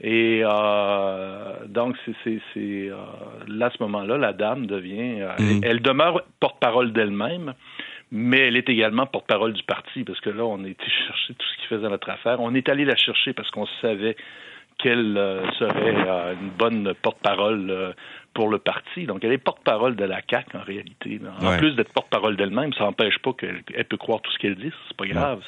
[0.00, 2.94] Et euh, donc, c'est euh,
[3.48, 5.60] là, à ce moment-là, la dame devient, mm.
[5.62, 7.52] elle, demeure porte-parole d'elle-même,
[8.10, 11.46] mais elle est également porte-parole du parti, parce que là, on a été chercher tout
[11.46, 12.40] ce qui faisait notre affaire.
[12.40, 14.16] On est allé la chercher parce qu'on savait
[14.78, 15.14] qu'elle
[15.58, 17.94] serait une bonne porte-parole
[18.32, 19.04] pour le parti.
[19.04, 21.20] Donc, elle est porte-parole de la CAQ, en réalité.
[21.42, 24.72] En plus d'être porte-parole d'elle-même, ça n'empêche pas qu'elle peut croire tout ce qu'elle dit.
[24.88, 25.42] C'est pas grave.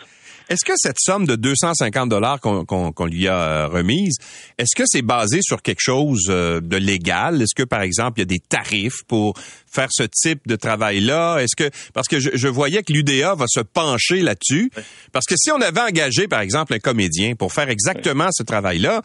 [0.53, 4.17] Est-ce que cette somme de 250 dollars qu'on lui a euh, remise,
[4.59, 7.41] est-ce que c'est basé sur quelque chose euh, de légal?
[7.41, 9.33] Est-ce que par exemple il y a des tarifs pour
[9.67, 11.39] faire ce type de travail-là?
[11.39, 14.71] Est-ce que parce que je, voyais que l'UDA va se pencher là-dessus
[15.11, 19.01] parce que si on avait engagé par exemple un comédien pour faire exactement ce travail-là,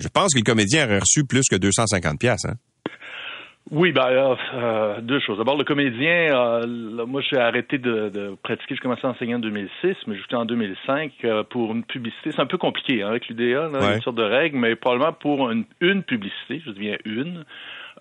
[0.00, 2.44] je pense que le comédien aurait reçu plus que 250 pièces.
[2.44, 2.54] Hein?
[3.70, 5.36] Oui, ben euh, deux choses.
[5.36, 8.74] D'abord, le comédien, euh, moi, j'ai arrêté de, de, pratiquer.
[8.74, 12.30] Je commençais à enseigner en 2006, mais jusqu'en en 2005 euh, pour une publicité.
[12.32, 15.64] C'est un peu compliqué hein, avec l'UDA, une sorte de règle, mais probablement pour une,
[15.82, 17.44] une publicité, je deviens une,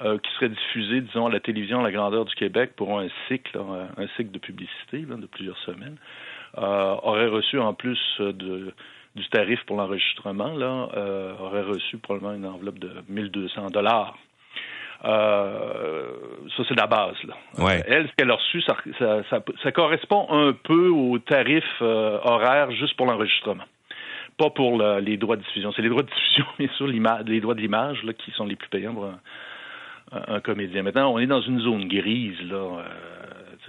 [0.02, 3.08] euh, qui serait diffusée, disons, à la télévision à la grandeur du Québec pour un
[3.28, 3.58] cycle,
[3.98, 5.98] un, cycle de publicité là, de plusieurs semaines,
[6.56, 8.74] aurait reçu en plus de
[9.16, 10.90] du tarif pour l'enregistrement, là,
[11.42, 14.16] aurait reçu probablement une enveloppe de 1200 dollars
[15.06, 16.08] euh,
[16.56, 17.16] ça, c'est la base.
[17.24, 17.36] Là.
[17.64, 17.84] Ouais.
[17.88, 22.72] Elle, ce qu'elle a reçu, ça, ça, ça, correspond un peu au tarif euh, horaire
[22.72, 23.64] juste pour l'enregistrement.
[24.38, 25.72] Pas pour les droits de diffusion.
[25.76, 28.56] C'est les droits de diffusion, bien sûr, les droits de l'image là, qui sont les
[28.56, 29.20] plus payants pour un,
[30.36, 30.84] un, comédien.
[30.84, 32.84] Maintenant, on est dans une zone grise, là,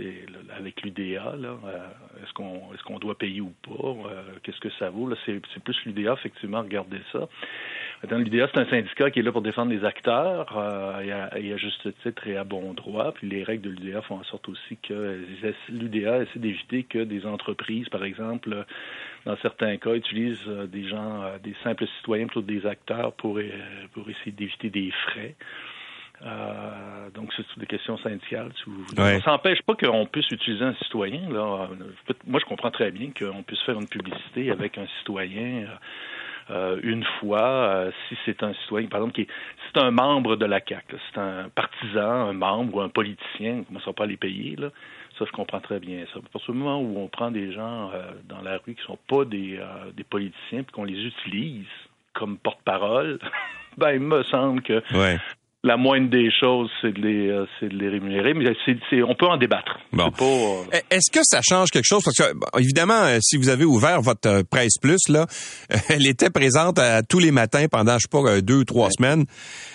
[0.01, 0.13] euh,
[0.59, 1.37] avec l'UDA.
[1.39, 1.57] Là,
[2.23, 3.95] est-ce qu'on est-ce qu'on doit payer ou pas?
[4.43, 5.09] Qu'est-ce que ça vaut?
[5.09, 7.29] Là, c'est, c'est plus l'UDA, effectivement, regarder ça.
[8.05, 11.01] L'UDA, c'est un syndicat qui est là pour défendre les acteurs, euh,
[11.37, 13.13] et, à, juste titre et à bon droit.
[13.13, 15.21] Puis les règles de l'UDA font en sorte aussi que
[15.69, 18.65] l'UDA essaie d'éviter que des entreprises, par exemple,
[19.25, 23.13] dans certains cas, utilisent euh, des gens, euh, des simples citoyens plutôt que des acteurs
[23.15, 23.41] pour,
[23.93, 25.35] pour essayer d'éviter des frais.
[26.23, 29.21] Euh, donc, c'est des questions syndicales, si vous voulez.
[29.21, 31.29] Ça n'empêche pas qu'on puisse utiliser un citoyen.
[31.31, 31.69] Là.
[32.27, 35.67] Moi, je comprends très bien qu'on puisse faire une publicité avec un citoyen.
[36.51, 39.29] Euh, une fois, euh, si c'est un citoyen, par exemple, qui est,
[39.67, 43.75] c'est un membre de la CAC, c'est un partisan, un membre ou un politicien, on
[43.75, 44.71] ne va pas les payer, là.
[45.19, 46.21] Ça, je comprends très bien ça.
[46.33, 49.25] Parce que moment où on prend des gens euh, dans la rue qui sont pas
[49.25, 49.61] des,
[49.97, 51.67] des politiciens, puis qu'on les utilise
[52.15, 53.19] comme porte-parole,
[53.77, 54.81] ben il me semble que
[55.65, 59.15] la moindre des choses, c'est de les, euh, c'est de les rémunérer, mais c'est, on
[59.17, 59.79] peut en débattre.
[59.93, 60.11] Bon.
[60.73, 62.03] Euh, est-ce que ça change quelque chose?
[62.05, 65.27] Parce que évidemment, euh, si vous avez ouvert votre presse plus là,
[65.89, 69.25] elle était présente à, tous les matins pendant je sais pas deux ou trois semaines,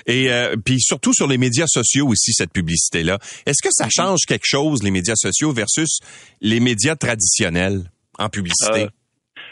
[0.06, 0.30] et
[0.64, 3.18] puis surtout sur les médias sociaux aussi cette publicité là.
[3.46, 6.00] Est-ce que ça change quelque chose les médias sociaux versus
[6.42, 7.82] les médias traditionnels
[8.18, 8.88] en publicité?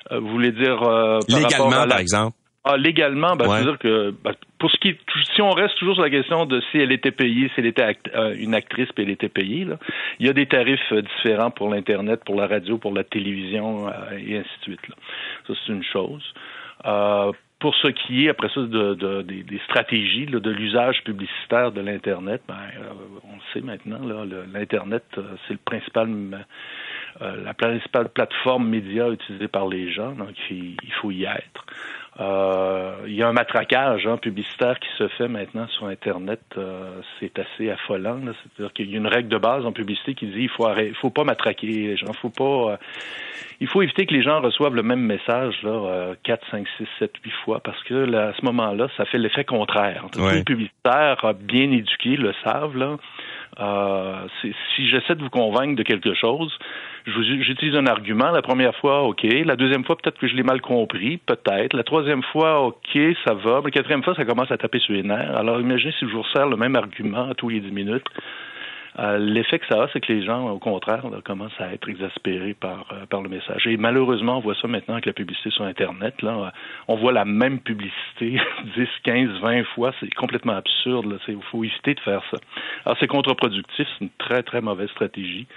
[0.10, 0.80] Vous voulez dire
[1.28, 2.38] légalement par exemple.
[2.64, 4.96] Ah, légalement, ben, c'est-à-dire que ben, pour ce qui
[5.34, 7.98] si on reste toujours sur la question de si elle était payée, si elle était
[8.14, 9.80] euh, une actrice puis elle était payée, là,
[10.20, 13.88] il y a des tarifs euh, différents pour l'internet, pour la radio, pour la télévision
[13.88, 14.88] euh, et ainsi de suite.
[14.88, 14.96] Là.
[15.48, 16.24] Ça c'est une chose.
[17.60, 21.82] pour ce qui est après ça de, de des, stratégies là, de l'usage publicitaire de
[21.82, 22.62] l'internet, ben,
[23.24, 24.00] on le sait maintenant,
[24.54, 25.06] l'internet
[25.48, 26.08] c'est le principal
[27.20, 31.66] la principale plateforme média utilisée par les gens, donc il faut y être.
[32.20, 36.42] Euh, il y a un matraquage hein, publicitaire qui se fait maintenant sur Internet.
[36.58, 38.20] Euh, c'est assez affolant.
[38.26, 40.94] C'est-à-dire qu'il y a une règle de base en publicité qui dit il faut il
[40.96, 42.12] faut pas matraquer les gens.
[42.22, 42.74] Faut pas.
[42.74, 42.78] Euh,
[43.62, 47.12] il faut éviter que les gens reçoivent le même message là, 4, 5, 6, 7,
[47.24, 50.06] 8 fois parce que là, à ce moment-là, ça fait l'effet contraire.
[50.12, 52.76] Tous les publicitaires bien éduqués le savent.
[52.76, 52.98] Là.
[53.60, 56.58] Euh, si j'essaie de vous convaincre de quelque chose,
[57.06, 58.32] j'utilise un argument.
[58.32, 59.24] La première fois, OK.
[59.24, 61.76] La deuxième fois, peut-être que je l'ai mal compris, peut-être.
[61.76, 63.62] La troisième fois, OK, ça va.
[63.64, 65.36] La quatrième fois, ça commence à taper sur les nerfs.
[65.36, 68.08] Alors, imaginez si je vous resserre le même argument à tous les dix minutes.
[69.00, 72.54] Euh, l'effet que ça a, c'est que les gens, au contraire, commencent à être exaspérés
[72.54, 73.66] par, euh, par le message.
[73.68, 76.22] Et malheureusement, on voit ça maintenant avec la publicité sur Internet.
[76.22, 76.52] Là,
[76.88, 78.40] on voit la même publicité
[78.76, 79.94] 10, 15, 20 fois.
[80.00, 81.20] C'est complètement absurde.
[81.28, 82.38] Il faut éviter de faire ça.
[82.86, 83.88] Alors, c'est contre-productif.
[83.98, 85.48] C'est une très, très mauvaise stratégie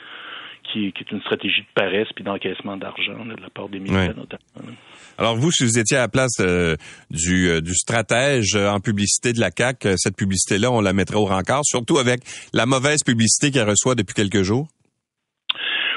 [0.72, 4.74] qui, est une stratégie de paresse puis d'encaissement d'argent de la part des médias notamment.
[5.18, 6.74] Alors vous, si vous étiez à la place euh,
[7.10, 11.16] du, euh, du stratège euh, en publicité de la CAC, cette publicité-là, on la mettrait
[11.16, 12.20] au rencard, surtout avec
[12.52, 14.66] la mauvaise publicité qu'elle reçoit depuis quelques jours?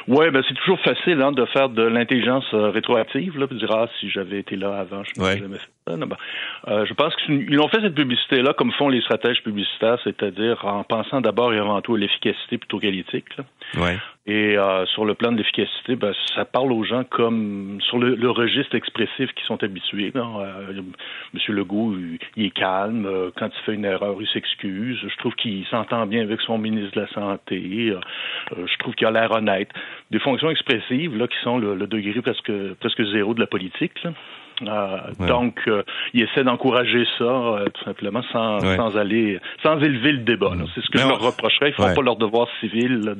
[0.07, 3.87] Oui, ben c'est toujours facile hein, de faire de l'intelligence rétroactive, là, puis dire ah
[3.99, 5.97] si j'avais été là avant, je n'aurais jamais fait ça.
[5.97, 6.15] ben,
[6.85, 11.19] je pense qu'ils ont fait cette publicité-là comme font les stratèges publicitaires, c'est-à-dire en pensant
[11.19, 13.25] d'abord et avant tout à l'efficacité plutôt qu'à l'éthique.
[13.75, 13.97] Ouais.
[14.29, 18.29] Et euh, sur le plan de l'efficacité, ben, ça parle aux gens comme sur le,
[18.29, 20.11] registre expressif qui sont habitués.
[20.13, 20.81] Euh,
[21.33, 21.95] Monsieur Legault,
[22.35, 23.05] il, est calme.
[23.05, 24.99] Euh, quand il fait une erreur, il s'excuse.
[25.01, 27.93] Je trouve qu'il s'entend bien avec son ministre de la Santé.
[28.51, 29.69] je trouve qu'il a l'air honnête.
[30.11, 34.03] Des fonctions expressives là, qui sont le, le degré presque presque zéro de la politique.
[34.03, 34.11] Là.
[34.61, 40.13] Euh, donc, euh, il essaie d'encourager ça euh, tout simplement sans, sans aller, sans élever
[40.13, 40.51] le débat.
[40.73, 41.73] C'est ce que je leur reprocherais.
[41.77, 43.15] Ils ne font pas leur devoir civil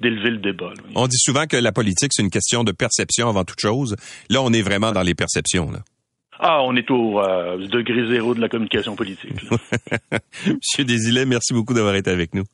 [0.00, 0.72] d'élever le débat.
[0.94, 3.96] On dit souvent que la politique c'est une question de perception avant toute chose.
[4.28, 5.70] Là, on est vraiment dans les perceptions.
[5.70, 5.78] Là.
[6.38, 7.20] Ah, on est au
[7.68, 9.32] degré zéro de la communication politique.
[10.46, 12.44] Monsieur Desilets, merci beaucoup d'avoir été avec nous.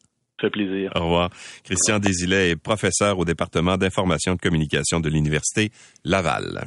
[0.41, 0.93] Ça fait plaisir.
[0.95, 1.31] Au revoir.
[1.65, 5.73] Christian Desilets est professeur au département d'information et de communication de l'Université
[6.05, 6.67] Laval.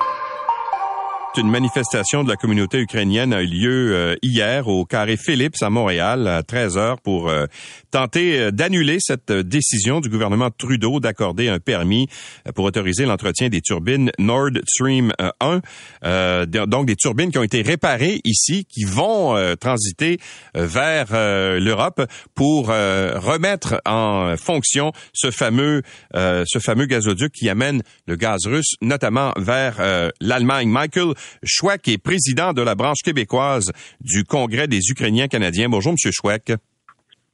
[1.37, 5.69] Une manifestation de la communauté ukrainienne a eu lieu euh, hier au Carré Phillips à
[5.69, 7.45] Montréal à 13 heures pour euh,
[7.89, 12.09] tenter euh, d'annuler cette décision du gouvernement Trudeau d'accorder un permis
[12.53, 18.19] pour autoriser l'entretien des turbines Nord Stream 1, donc des turbines qui ont été réparées
[18.25, 20.19] ici, qui vont transiter
[20.53, 22.01] vers l'Europe
[22.35, 25.81] pour remettre en fonction ce fameux
[26.13, 30.69] ce fameux gazoduc qui amène le gaz russe notamment vers l'Allemagne.
[30.69, 35.69] Michael Chouek est président de la branche québécoise du Congrès des Ukrainiens canadiens.
[35.69, 36.53] Bonjour, Monsieur Chouek.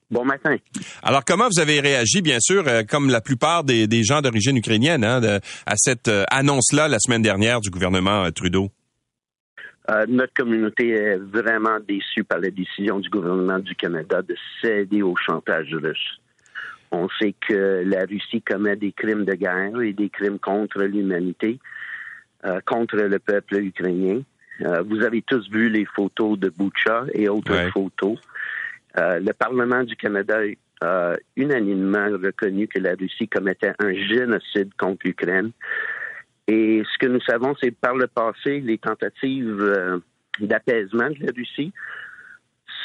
[0.09, 0.55] Bon matin.
[1.03, 5.03] Alors, comment vous avez réagi, bien sûr, euh, comme la plupart des, gens d'origine ukrainienne,
[5.03, 5.19] hein,
[5.65, 8.69] à cette euh, annonce-là la semaine dernière du gouvernement euh, Trudeau?
[10.09, 15.15] notre communauté est vraiment déçue par la décision du gouvernement du Canada de céder au
[15.15, 16.19] chantage russe.
[16.91, 21.59] On sait que la Russie commet des crimes de guerre et des crimes contre l'humanité.
[22.45, 24.21] Euh, contre le peuple ukrainien.
[24.61, 28.19] Euh, vous avez tous vu les photos de Boucha et autres photos.
[28.99, 30.37] Euh, le Parlement du Canada
[30.81, 35.49] a unanimement reconnu que la Russie commettait un génocide contre l'Ukraine.
[36.47, 39.99] Et ce que nous savons, c'est par le passé, les tentatives
[40.39, 41.73] d'apaisement de la Russie,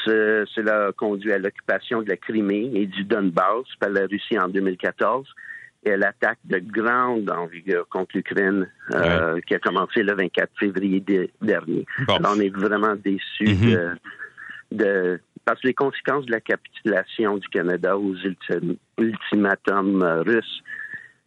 [0.05, 4.47] cela a conduit à l'occupation de la Crimée et du Donbass par la Russie en
[4.47, 5.27] 2014
[5.85, 11.03] et l'attaque de grande envergure contre l'Ukraine euh, qui a commencé le 24 février
[11.41, 11.85] dernier.
[12.07, 13.95] on est vraiment déçus mm-hmm.
[14.71, 18.15] de, parce que les conséquences de la capitulation du Canada aux
[18.97, 20.63] ultimatums euh, russes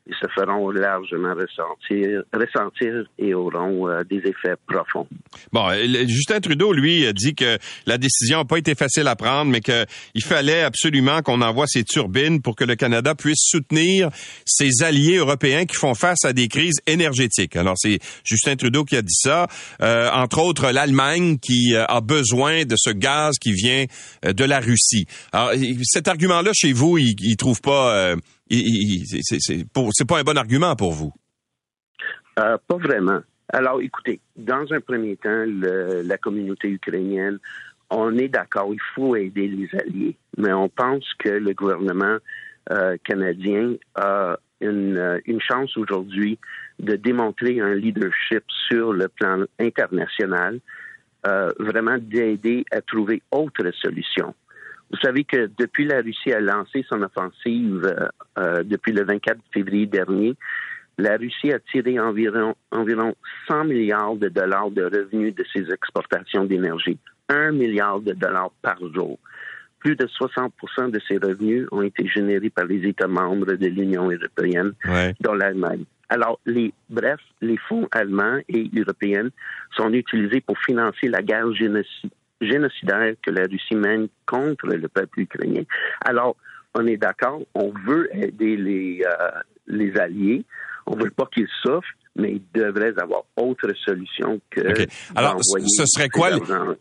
[0.09, 5.09] ils se feront largement ressentir, ressentir et auront euh, des effets profonds.
[5.53, 5.69] Bon,
[6.07, 9.61] Justin Trudeau, lui, a dit que la décision n'a pas été facile à prendre, mais
[9.61, 14.11] qu'il fallait absolument qu'on envoie ces turbines pour que le Canada puisse soutenir
[14.45, 17.57] ses alliés européens qui font face à des crises énergétiques.
[17.57, 19.49] Alors, c'est Justin Trudeau qui a dit ça.
[19.83, 23.87] Euh, entre autres, l'Allemagne qui euh, a besoin de ce gaz qui vient
[24.23, 25.07] de la Russie.
[25.33, 25.51] Alors,
[25.83, 28.15] cet argument-là, chez vous, il, il trouve pas
[28.51, 31.13] c'est pas un bon argument pour vous?
[32.39, 33.21] Euh, pas vraiment.
[33.53, 37.39] Alors, écoutez, dans un premier temps, la communauté ukrainienne,
[37.91, 42.17] on est d'accord, il faut aider les alliés, mais on pense que le gouvernement
[42.73, 46.39] euh, canadien a une, une chance aujourd'hui
[46.81, 50.61] de démontrer un leadership sur le plan international,
[51.27, 54.35] euh, vraiment d'aider à trouver autres solutions.
[54.91, 59.39] Vous savez que depuis la Russie a lancé son offensive euh, euh, depuis le 24
[59.53, 60.35] février dernier,
[60.99, 63.15] la Russie a tiré environ, environ
[63.49, 66.99] 100 milliards de dollars de revenus de ses exportations d'énergie.
[67.29, 69.19] Un milliard de dollars par jour.
[69.81, 74.11] Plus de 60% de ces revenus ont été générés par les États membres de l'Union
[74.11, 74.73] européenne,
[75.21, 75.85] dont l'Allemagne.
[76.09, 79.29] Alors, les, bref, les fonds allemands et européens
[79.77, 85.21] sont utilisés pour financer la guerre génocide, génocidaire que la Russie mène contre le peuple
[85.21, 85.63] ukrainien.
[86.05, 86.37] Alors,
[86.75, 89.31] on est d'accord, on veut aider les, euh,
[89.67, 90.45] les alliés,
[90.87, 94.61] on veut pas qu'ils souffrent, mais il devrait avoir autre solution que.
[95.15, 96.31] Alors, ce serait quoi,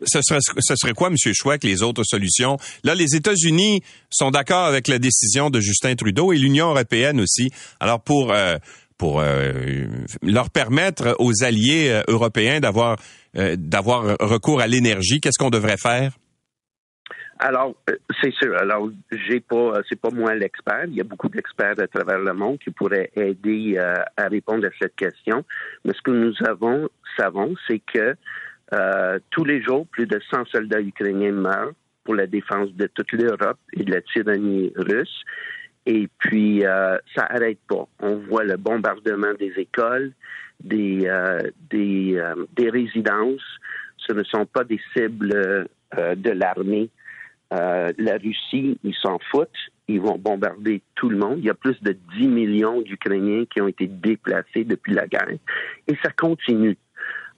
[0.02, 1.16] ce serait, ce serait quoi, M.
[1.34, 2.56] Chouac, les autres solutions?
[2.84, 7.50] Là, les États-Unis sont d'accord avec la décision de Justin Trudeau et l'Union européenne aussi.
[7.80, 8.56] Alors, pour, euh,
[8.98, 9.52] pour euh,
[10.22, 12.96] leur permettre aux alliés européens d'avoir
[13.38, 15.20] euh, d'avoir recours à l'énergie.
[15.20, 16.12] Qu'est-ce qu'on devrait faire?
[17.38, 18.56] Alors, euh, c'est sûr.
[18.56, 20.84] Alors, j'ai pas, c'est pas moi l'expert.
[20.86, 24.66] Il y a beaucoup d'experts à travers le monde qui pourraient aider euh, à répondre
[24.66, 25.44] à cette question.
[25.84, 28.14] Mais ce que nous avons, savons, c'est que
[29.30, 31.72] tous les jours, plus de 100 soldats ukrainiens meurent
[32.04, 35.22] pour la défense de toute l'Europe et de la tyrannie russe.
[35.86, 37.86] Et puis, ça arrête pas.
[38.00, 40.12] On voit le bombardement des écoles,
[40.62, 43.42] des, euh, des, euh, des, résidences.
[43.98, 46.90] Ce ne sont pas des cibles euh, de l'armée.
[47.50, 49.50] la Russie, ils s'en foutent.
[49.88, 51.38] Ils vont bombarder tout le monde.
[51.38, 55.30] Il y a plus de 10 millions d'Ukrainiens qui ont été déplacés depuis la guerre.
[55.86, 56.76] Et ça continue.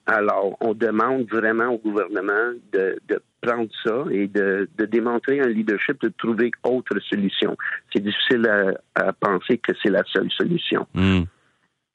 [0.09, 5.49] Alors, on demande vraiment au gouvernement de, de prendre ça et de, de, démontrer un
[5.49, 7.59] leadership, de trouver autre solution.
[7.93, 8.51] C'est difficile
[8.95, 10.87] à, penser que c'est la seule solution.
[10.95, 11.25] Hmm.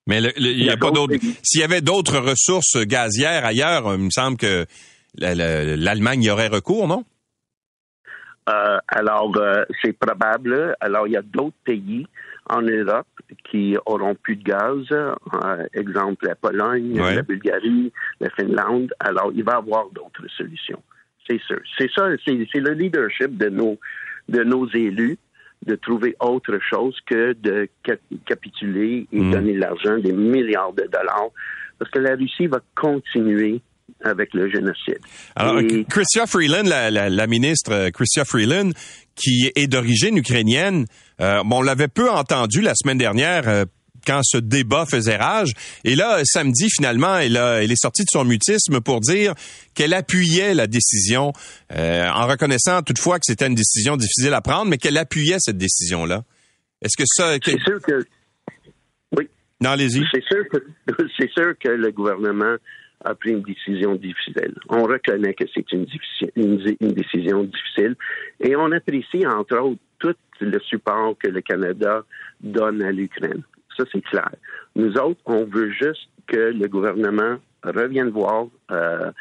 [0.05, 1.15] Mais il n'y a, pas d'autres.
[1.41, 4.67] S'il y avait d'autres ressources gazières ailleurs, il me semble que
[5.17, 7.05] l'Allemagne y aurait recours, non?
[8.47, 10.75] Euh, alors, euh, c'est probable.
[10.81, 12.05] Alors, il y a d'autres pays
[12.49, 13.07] en Europe
[13.49, 14.85] qui auront plus de gaz.
[14.91, 18.93] Euh, exemple, la Pologne, la Bulgarie, la Finlande.
[18.99, 20.81] Alors, il va y avoir d'autres solutions.
[21.27, 21.59] C'est sûr.
[21.77, 23.77] C'est ça, c'est le leadership de nos,
[24.27, 25.17] de nos élus
[25.65, 27.69] de trouver autre chose que de
[28.25, 29.31] capituler et mm.
[29.31, 31.29] donner l'argent, des milliards de dollars,
[31.79, 33.61] parce que la Russie va continuer
[34.03, 34.99] avec le génocide.
[35.35, 38.71] Alors, Chrystia Freeland, la, ministre euh, Chrystia Freeland,
[39.15, 40.85] qui est d'origine ukrainienne,
[41.21, 43.65] euh, on l'avait peu entendu la semaine dernière euh,
[44.05, 45.51] quand ce débat faisait rage.
[45.83, 49.33] Et là, samedi, finalement, elle, elle est sortie de son mutisme pour dire
[49.73, 51.33] qu'elle appuyait la décision,
[51.75, 55.57] euh, en reconnaissant toutefois que c'était une décision difficile à prendre, mais qu'elle appuyait cette
[55.57, 56.23] décision-là.
[56.81, 57.37] Est-ce que ça...
[57.43, 58.05] C'est sûr que...
[59.17, 59.29] Oui.
[59.61, 60.03] Non, allez-y.
[60.13, 60.57] C'est sûr, que,
[61.17, 62.55] c'est sûr que le gouvernement
[63.05, 64.53] a pris une décision difficile.
[64.69, 65.85] On reconnaît que c'est une,
[66.35, 67.95] une, une, décision difficile
[68.39, 72.03] et on apprécie, entre autres, tout le support que le Canada
[72.41, 73.43] donne à l'Ukraine.
[73.77, 74.29] Ça, c'est clair.
[74.75, 79.11] Nous autres, on veut juste que le gouvernement revienne voir euh,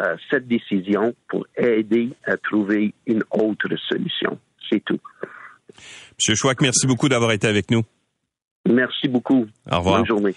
[0.00, 4.38] euh, cette décision pour aider à trouver une autre solution.
[4.70, 4.98] C'est tout.
[6.18, 7.82] Monsieur Chouac, merci beaucoup d'avoir été avec nous.
[8.68, 9.46] Merci beaucoup.
[9.70, 9.98] Au revoir.
[9.98, 10.34] Bonne journée.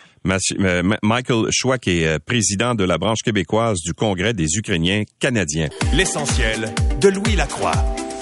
[0.59, 5.69] Euh, Michael Chouac est président de la branche québécoise du Congrès des Ukrainiens canadiens.
[5.93, 6.65] L'essentiel
[6.99, 7.73] de Louis Lacroix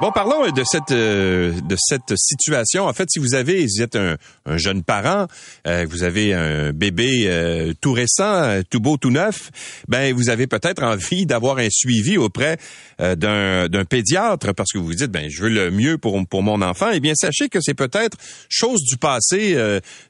[0.00, 2.86] Bon, parlons de cette euh, de cette situation.
[2.86, 4.16] En fait, si vous avez, vous êtes un,
[4.56, 5.28] jeune parent,
[5.68, 9.52] euh, vous avez un bébé euh, tout récent, tout beau, tout neuf,
[9.86, 12.58] ben vous avez peut-être envie d'avoir un suivi auprès
[12.98, 16.42] d'un d'un pédiatre parce que vous vous dites ben je veux le mieux pour pour
[16.42, 16.90] mon enfant.
[16.92, 18.16] Eh bien, sachez que c'est peut-être
[18.48, 19.56] chose du passé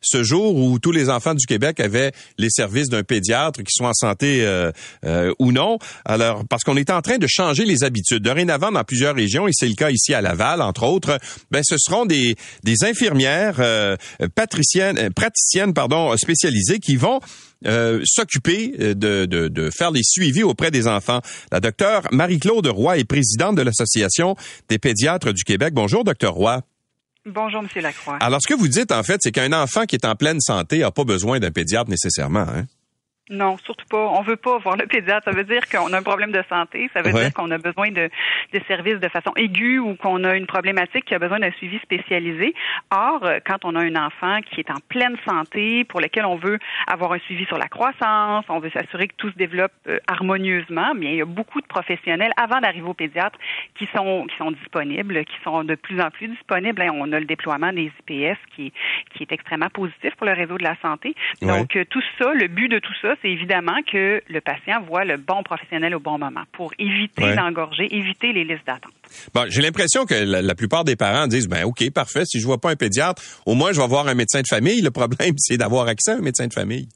[0.00, 3.88] ce jour où tous les enfants du Québec avaient les services d'un pédiatre, qui soient
[3.88, 4.46] en santé
[5.38, 5.78] ou non.
[6.06, 8.22] Alors parce qu'on est en train de changer les habitudes.
[8.22, 11.18] Dorénavant, dans plusieurs régions, et c'est cas ici à Laval, entre autres,
[11.50, 13.96] ben ce seront des, des infirmières euh,
[14.34, 17.20] patriciennes, euh, praticiennes pardon, spécialisées qui vont
[17.66, 21.20] euh, s'occuper de, de, de, faire les suivis auprès des enfants.
[21.50, 24.36] La docteure Marie-Claude Roy est présidente de l'Association
[24.68, 25.72] des pédiatres du Québec.
[25.72, 26.62] Bonjour, docteur Roy.
[27.26, 28.18] Bonjour, Monsieur Lacroix.
[28.20, 30.80] Alors, ce que vous dites, en fait, c'est qu'un enfant qui est en pleine santé
[30.80, 32.40] n'a pas besoin d'un pédiatre nécessairement.
[32.40, 32.66] Hein?
[33.30, 34.06] Non, surtout pas.
[34.06, 35.24] On veut pas voir le pédiatre.
[35.24, 36.90] Ça veut dire qu'on a un problème de santé.
[36.92, 38.10] Ça veut dire qu'on a besoin de,
[38.52, 41.78] de services de façon aiguë ou qu'on a une problématique qui a besoin d'un suivi
[41.78, 42.54] spécialisé.
[42.90, 46.36] Or, euh, quand on a un enfant qui est en pleine santé, pour lequel on
[46.36, 49.98] veut avoir un suivi sur la croissance, on veut s'assurer que tout se développe euh,
[50.06, 53.38] harmonieusement, mais il y a beaucoup de professionnels avant d'arriver au pédiatre
[53.78, 56.82] qui sont qui sont disponibles, qui sont de plus en plus disponibles.
[56.82, 58.70] Hein, on a le déploiement des IPS qui
[59.14, 61.14] qui est extrêmement positif pour le réseau de la santé.
[61.40, 65.04] Donc euh, tout ça, le but de tout ça c'est évidemment que le patient voit
[65.04, 68.92] le bon professionnel au bon moment pour éviter d'engorger, éviter les listes d'attente.
[69.34, 72.60] Bon, j'ai l'impression que la, plupart des parents disent ben OK, parfait, si je vois
[72.60, 74.80] pas un pédiatre, au moins je vais voir un médecin de famille.
[74.80, 76.88] Le problème c'est d'avoir accès à un médecin de famille.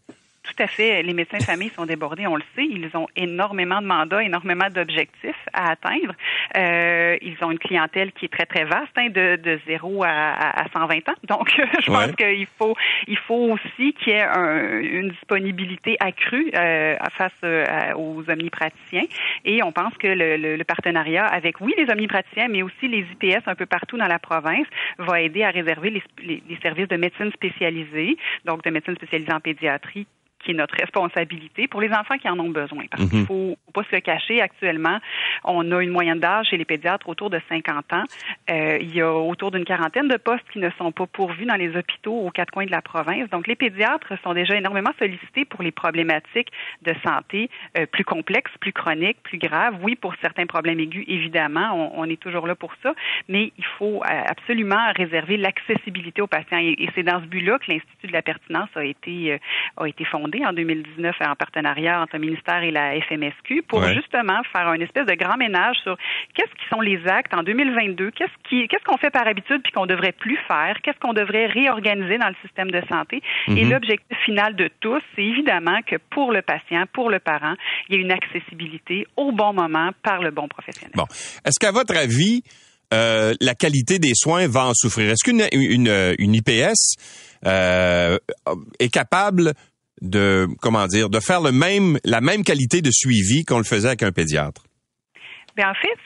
[0.49, 1.03] Tout à fait.
[1.03, 2.65] Les médecins de famille sont débordés, on le sait.
[2.65, 6.15] Ils ont énormément de mandats, énormément d'objectifs à atteindre.
[6.57, 10.09] Euh, ils ont une clientèle qui est très, très vaste, hein, de, de 0 à,
[10.09, 11.15] à 120 ans.
[11.25, 12.75] Donc, je pense qu'il faut,
[13.07, 19.05] il faut aussi qu'il y ait un, une disponibilité accrue euh, face euh, aux omnipraticiens.
[19.45, 23.47] Et on pense que le, le, partenariat avec, oui, les omnipraticiens, mais aussi les IPS
[23.47, 24.67] un peu partout dans la province
[24.99, 29.33] va aider à réserver les, les, les services de médecine spécialisée, donc de médecine spécialisée
[29.33, 30.07] en pédiatrie,
[30.45, 32.85] qui est notre responsabilité pour les enfants qui en ont besoin.
[32.91, 33.27] Parce qu'il mhm.
[33.27, 34.41] faut, pas se le cacher.
[34.41, 34.99] Actuellement,
[35.45, 38.05] on a une moyenne d'âge chez les pédiatres autour de 50 ans.
[38.51, 41.57] Euh, il y a autour d'une quarantaine de postes qui ne sont pas pourvus dans
[41.57, 43.29] les hôpitaux aux quatre coins de la province.
[43.31, 46.51] Donc, les pédiatres sont déjà énormément sollicités pour les problématiques
[46.83, 49.77] de santé euh, plus complexes, plus chroniques, plus graves.
[49.83, 52.95] Oui, pour certains problèmes aigus, évidemment, on, est toujours là pour ça,
[53.29, 56.59] mais il faut euh, absolument réserver l'accessibilité aux patients.
[56.59, 59.39] Et, et c'est dans ce but-là que l'Institut de la pertinence a été,
[59.77, 64.41] a été fondé en 2019 en partenariat entre le ministère et la FMSQ pour justement
[64.53, 65.97] faire un espèce de grand ménage sur
[66.35, 69.73] qu'est-ce qui sont les actes en 2022, qu'est-ce qui qu'est-ce qu'on fait par habitude puis
[69.73, 73.23] qu'on devrait plus faire, qu'est-ce qu'on devrait réorganiser dans le système de santé.
[73.49, 73.73] Et mhm.
[73.73, 77.55] l'objectif final de tous, c'est évidemment que pour le patient, pour le parent,
[77.89, 80.93] il y ait une accessibilité au bon moment par le bon professionnel.
[80.95, 81.07] Bon,
[81.45, 82.43] est-ce qu'à votre avis
[82.95, 85.11] euh, la qualité des soins va en souffrir?
[85.11, 86.97] Est-ce qu'une une, une, IPS
[87.47, 88.19] euh,
[88.79, 89.53] est capable
[90.01, 93.89] de comment dire de faire le même la même qualité de suivi qu'on le faisait
[93.89, 94.65] avec un pédiatre?
[95.57, 95.99] Bien, en fait,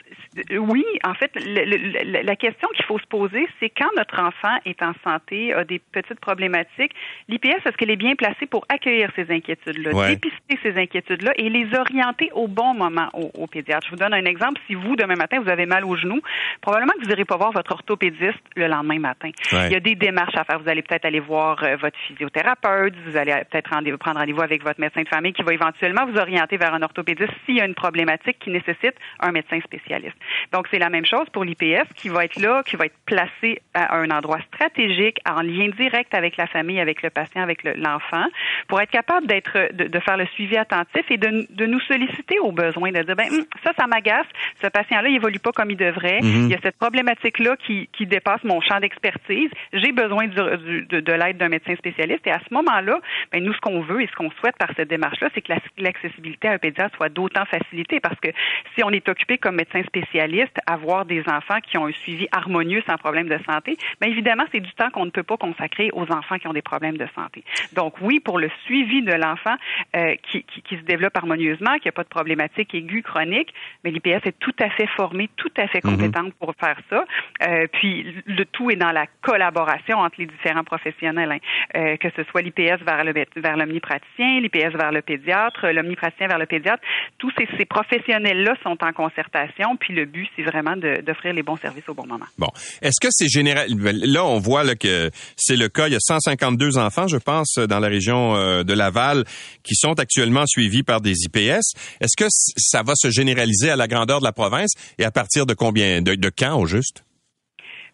[0.51, 4.93] oui, en fait, la question qu'il faut se poser, c'est quand notre enfant est en
[5.03, 6.93] santé, a des petites problématiques,
[7.27, 11.73] l'IPS, est-ce qu'elle est bien placée pour accueillir ces inquiétudes-là, dépister ces inquiétudes-là et les
[11.75, 13.85] orienter au bon moment au, pédiatre?
[13.87, 14.59] Je vous donne un exemple.
[14.67, 16.19] Si vous, demain matin, vous avez mal au genou,
[16.61, 19.29] probablement que vous n'irez pas voir votre orthopédiste le lendemain matin.
[19.51, 20.59] Il y a des démarches à faire.
[20.59, 24.79] Vous allez peut-être aller voir euh, votre physiothérapeute, vous allez peut-être prendre rendez-vous avec votre
[24.79, 27.75] médecin de famille qui va éventuellement vous orienter vers un orthopédiste s'il y a une
[27.75, 30.15] problématique qui nécessite un médecin spécialiste.
[30.51, 33.61] Donc, c'est la même chose pour l'IPS qui va être là, qui va être placé
[33.73, 38.25] à un endroit stratégique, en lien direct avec la famille, avec le patient, avec l'enfant,
[38.67, 42.51] pour être capable d'être, de, faire le suivi attentif et de, de nous solliciter aux
[42.51, 44.27] besoins, de dire, ben, hum, ça, ça m'agace,
[44.61, 46.45] ce patient-là, il évolue pas comme il devrait, mm-hmm.
[46.45, 51.13] il y a cette problématique-là qui, qui dépasse mon champ d'expertise, j'ai besoin de, de
[51.13, 52.25] l'aide d'un médecin spécialiste.
[52.27, 52.99] Et à ce moment-là,
[53.31, 56.47] ben, nous, ce qu'on veut et ce qu'on souhaite par cette démarche-là, c'est que l'accessibilité
[56.47, 58.29] à un pédiatre soit d'autant facilitée parce que
[58.75, 62.83] si on est occupé comme médecin spécialiste, avoir des enfants qui ont un suivi harmonieux
[62.87, 66.11] sans problème de santé, mais évidemment, c'est du temps qu'on ne peut pas consacrer aux
[66.11, 67.43] enfants qui ont des problèmes de santé.
[67.73, 69.55] Donc oui, pour le suivi de l'enfant
[69.95, 73.53] euh, qui, qui, se développe harmonieusement, qui n'a pas de problématique aiguë chronique,
[73.83, 75.91] mais l'IPS est tout à fait formé, tout à fait mhm.
[75.91, 77.05] compétente pour faire ça.
[77.47, 81.37] Euh, puis le tout est dans la collaboration entre les différents professionnels, hein.
[81.77, 86.39] euh, que ce soit l'IPS vers le vers l'omnipraticien, l'IPS vers le pédiatre, l'omnipraticien vers
[86.39, 86.83] le pédiatre.
[87.17, 91.57] Tous ces, ces professionnels-là sont en concertation, puis le but, c'est vraiment d'offrir les bons
[91.57, 92.25] services au bon moment.
[92.37, 92.49] Bon.
[92.81, 93.67] Est-ce que c'est général?
[93.69, 95.87] Là, on voit que c'est le cas.
[95.87, 99.25] Il y a 152 enfants, je pense, dans la région euh, de Laval
[99.63, 101.75] qui sont actuellement suivis par des IPS.
[101.99, 104.71] Est-ce que ça va se généraliser à la grandeur de la province?
[104.97, 107.03] Et à partir de combien, de, de quand au juste?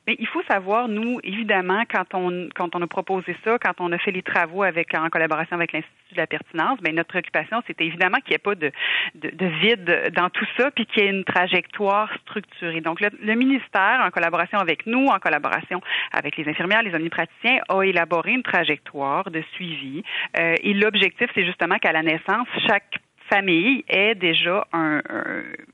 [0.07, 3.97] Il faut savoir, nous, évidemment, quand on quand on a proposé ça, quand on a
[3.97, 7.85] fait les travaux avec en collaboration avec l'Institut de la pertinence, bien, notre préoccupation, c'était
[7.85, 8.71] évidemment qu'il n'y ait pas de,
[9.15, 12.81] de, vide dans tout ça, puis qu'il y ait une trajectoire structurée.
[12.81, 15.81] Donc, le, ministère, en collaboration avec nous, en collaboration
[16.11, 20.03] avec les infirmières, les omnipraticiens, a élaboré une trajectoire de suivi.
[20.39, 25.01] Euh, et l'objectif, c'est justement qu'à la naissance, chaque famille ait déjà un,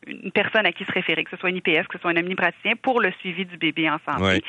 [0.08, 2.18] une personne à qui se référer, que ce soit une IPS, que ce soit un
[2.18, 4.44] omnipraticien, pour le suivi du bébé en santé.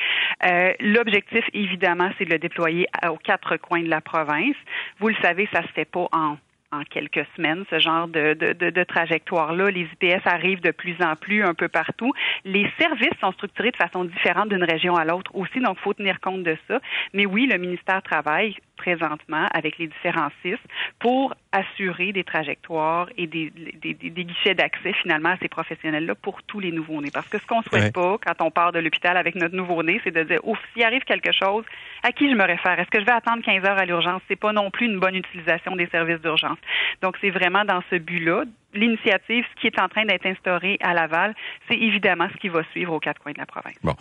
[0.45, 4.55] Euh, L'objectif, évidemment, c'est de le déployer aux quatre coins de la province.
[4.99, 6.37] Vous le savez, ça se fait pas en
[6.71, 9.71] en quelques semaines, ce genre de, de, de, trajectoire-là.
[9.71, 12.11] Les IPS arrivent de plus en plus un peu partout.
[12.43, 15.93] Les services sont structurés de façon différente d'une région à l'autre aussi, donc il faut
[15.93, 16.79] tenir compte de ça.
[17.13, 20.57] Mais oui, le ministère travaille présentement avec les différents CIS
[20.99, 26.43] pour assurer des trajectoires et des, des, des guichets d'accès finalement à ces professionnels-là pour
[26.43, 27.11] tous les nouveaux-nés.
[27.11, 30.11] Parce que ce qu'on souhaite pas quand on part de l'hôpital avec notre nouveau-né, c'est
[30.11, 31.65] de dire, ouf, s'il arrive quelque chose,
[32.03, 32.79] à qui je me réfère?
[32.79, 34.21] Est-ce que je vais attendre 15 heures à l'urgence?
[34.27, 36.57] C'est pas non plus une bonne utilisation des services d'urgence.
[37.01, 40.93] Donc, c'est vraiment dans ce but-là l'initiative, ce qui est en train d'être instauré à
[40.93, 41.33] Laval,
[41.67, 43.75] c'est évidemment ce qui va suivre aux quatre coins de la province.
[43.83, 43.95] Bon.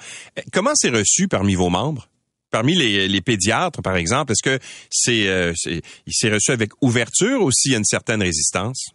[0.53, 2.09] Comment c'est reçu parmi vos membres?
[2.57, 7.53] Parmi les, pédiatres, par exemple, est-ce que c'est, euh, il s'est reçu avec ouverture ou
[7.53, 8.95] s'il y a une certaine résistance?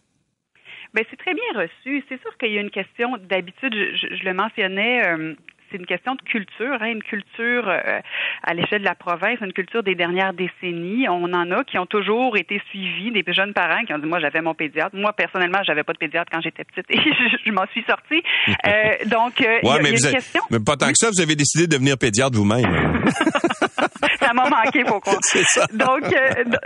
[0.92, 2.04] Bien, c'est très bien reçu.
[2.08, 3.72] C'est sûr qu'il y a une question d'habitude.
[3.72, 5.34] Je, le mentionnais euh,
[5.72, 8.00] c'est une question de culture, hein, une culture euh,
[8.42, 11.08] à l'échelle de la province, une culture des dernières décennies.
[11.08, 14.20] On en a qui ont toujours été suivis, des jeunes parents qui ont dit moi
[14.20, 14.94] j'avais mon pédiatre.
[14.94, 16.98] Moi personnellement j'avais pas de pédiatre quand j'étais petite et
[17.46, 18.22] je, m'en suis sortie.
[18.66, 20.42] Euh, donc euh, il y a, une question.
[20.50, 23.02] Mais pas tant que ça, vous avez décidé de devenir pédiatre vous-même.
[24.20, 25.16] ça m'a manqué, faut croire.
[25.72, 26.02] Donc,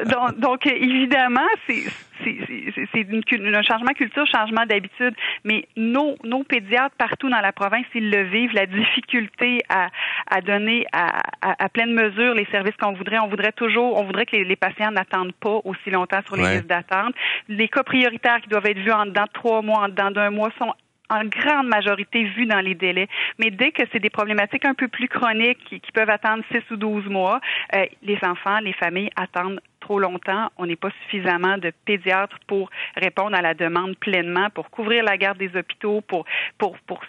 [0.06, 1.84] donc, donc, évidemment, c'est
[2.92, 3.06] c'est
[3.54, 5.14] un changement de culture, changement d'habitude.
[5.44, 9.88] Mais nos, nos pédiatres partout dans la province, ils le vivent, la difficulté à,
[10.30, 13.18] à donner à, à, pleine mesure les services qu'on voudrait.
[13.18, 16.66] On voudrait toujours, on voudrait que les, patients n'attendent pas aussi longtemps sur les listes
[16.66, 17.14] d'attente.
[17.48, 20.30] Les cas prioritaires qui doivent être vus en dedans de trois mois, en dedans d'un
[20.30, 20.72] mois sont
[21.08, 23.08] en grande majorité vus dans les délais.
[23.38, 26.76] Mais dès que c'est des problématiques un peu plus chroniques qui, peuvent attendre 6 ou
[26.76, 27.40] 12 mois,
[27.74, 30.50] euh, les enfants, les familles attendent trop longtemps.
[30.58, 35.16] On n'est pas suffisamment de pédiatres pour répondre à la demande pleinement, pour couvrir la
[35.16, 36.24] garde des hôpitaux, pour,
[36.58, 37.00] pour, pour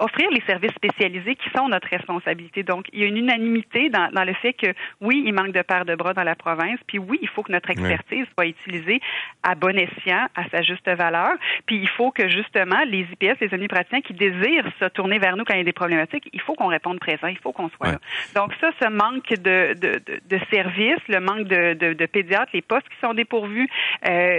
[0.00, 2.62] offrir les services spécialisés qui sont notre responsabilité.
[2.62, 5.62] Donc, il y a une unanimité dans, dans le fait que oui, il manque de
[5.62, 9.00] paires de bras dans la province, puis oui, il faut que notre expertise soit utilisée
[9.42, 11.32] à bon escient, à sa juste valeur,
[11.66, 15.44] puis il faut que justement les IPS, les omnipraticiens qui désirent se tourner vers nous
[15.44, 17.92] quand il y a des problématiques, il faut qu'on réponde présent, il faut qu'on soit
[17.92, 17.98] là.
[18.34, 22.50] Donc ça, ce manque de, de, de, de services, le manque de, de, de pédiatres,
[22.54, 23.68] les postes qui sont dépourvus,
[24.08, 24.38] euh,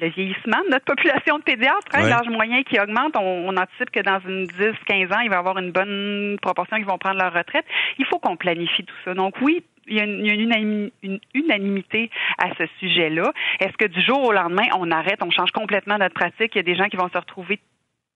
[0.00, 4.00] le vieillissement de notre population de pédiatres, hein, l'âge moyen qui augmente, on, anticipe que
[4.00, 7.32] dans une 10-15 ans, il va y avoir une bonne proportion qui vont prendre leur
[7.32, 7.64] retraite.
[7.98, 9.14] Il faut qu'on planifie tout ça.
[9.14, 13.32] Donc oui, il y a, une, une, unanimité à ce sujet-là.
[13.60, 16.54] Est-ce que du jour au lendemain, on arrête, on change complètement notre pratique?
[16.54, 17.60] Il y a des gens qui vont se retrouver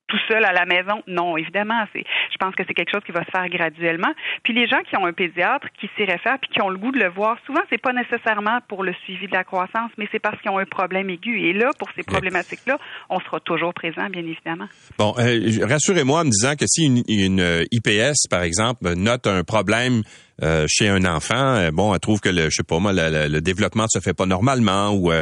[0.09, 1.03] tout seul à la maison?
[1.07, 2.05] Non, évidemment, c'est.
[2.41, 4.13] Je pense que c'est quelque chose qui va se faire graduellement.
[4.43, 6.91] Puis les gens qui ont un pédiatre, qui s'y réfèrent, puis qui ont le goût
[6.91, 10.21] de le voir, souvent c'est pas nécessairement pour le suivi de la croissance, mais c'est
[10.21, 11.39] parce qu'ils ont un problème aigu.
[11.39, 12.79] Et là, pour ces problématiques-là,
[13.11, 14.69] on sera toujours présent, bien évidemment.
[14.97, 19.45] Bon, euh, rassurez-moi en me disant que si une, euh, IPS, par exemple, note un
[19.45, 20.03] problème
[20.43, 23.41] euh, chez un enfant, bon, elle trouve que le, je sais pas moi, le, le
[23.43, 25.13] développement se fait pas normalement, ou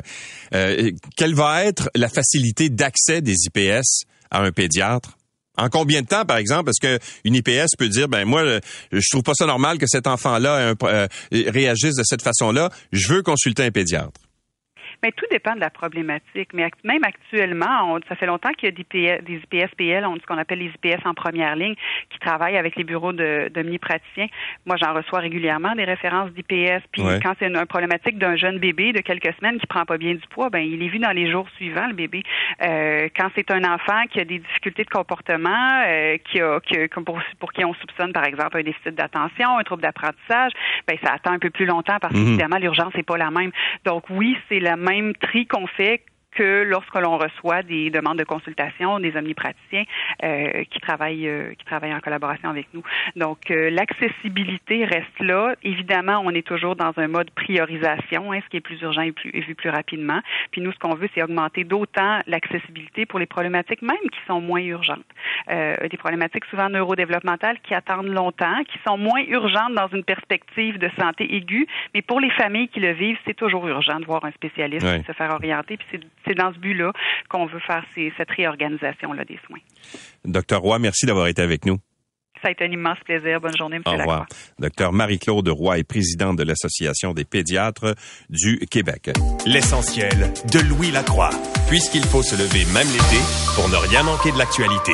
[1.16, 5.18] quelle va être la facilité d'accès des IPS à un pédiatre?
[5.59, 8.61] En combien de temps, par exemple, est-ce qu'une IPS peut dire, ben moi,
[8.92, 13.22] je trouve pas ça normal que cet enfant-là euh, réagisse de cette façon-là, je veux
[13.22, 14.20] consulter un pédiatre?
[15.03, 16.53] Mais tout dépend de la problématique.
[16.53, 20.59] Mais même actuellement, ça fait longtemps qu'il y a des, IPS-PL, on ce qu'on appelle
[20.59, 21.74] les IPS en première ligne,
[22.11, 24.26] qui travaillent avec les bureaux de, de praticiens
[24.66, 26.82] Moi, j'en reçois régulièrement des références d'IPS.
[26.92, 30.14] Puis quand c'est une, problématique d'un jeune bébé de quelques semaines qui prend pas bien
[30.14, 32.22] du poids, ben il est vu dans les jours suivants, le bébé.
[32.62, 36.76] Euh, quand c'est un enfant qui a des difficultés de comportement, euh, qui a, qui
[37.05, 40.53] pour, pour qui on soupçonne, par exemple, un déficit d'attention, un trouble d'apprentissage,
[40.86, 42.24] ben ça attend un peu plus longtemps parce mhm.
[42.24, 43.51] qu'évidemment, l'urgence n'est pas la même.
[43.84, 46.03] Donc oui, c'est la même tri qu'on fait
[46.33, 49.85] que lorsque l'on reçoit des demandes de consultation des omnipraticiens
[50.22, 52.83] euh, qui travaillent euh, qui travaillent en collaboration avec nous.
[53.16, 55.55] Donc euh, l'accessibilité reste là.
[55.62, 59.12] Évidemment, on est toujours dans un mode priorisation, hein, ce qui est plus urgent et,
[59.12, 60.20] plus, et vu plus rapidement.
[60.51, 64.41] Puis nous, ce qu'on veut, c'est augmenter d'autant l'accessibilité pour les problématiques même qui sont
[64.41, 65.05] moins urgentes.
[65.49, 70.91] des problématiques souvent neurodéveloppementales qui attendent longtemps, qui sont moins urgentes dans une perspective de
[70.99, 74.31] santé aiguë, mais pour les familles qui le vivent, c'est toujours urgent de voir un
[74.33, 75.76] spécialiste, de se faire orienter.
[75.76, 76.93] Puis c'est dans ce but-là
[77.29, 79.59] qu'on veut faire cette réorganisation-là des soins.
[80.24, 81.79] Docteur Roy, merci d'avoir été avec nous.
[82.43, 83.41] Ça a été un immense plaisir.
[83.41, 83.83] Bonne journée, M.
[83.87, 84.26] Au revoir.
[84.61, 87.95] Docteur Marie-Claude Roy est présidente de l'Association des pédiatres
[88.31, 89.11] du Québec.
[89.45, 91.31] L'essentiel de Louis Lacroix,
[91.68, 93.20] puisqu'il faut se lever même l'été
[93.57, 94.93] pour ne rien manquer de l'actualité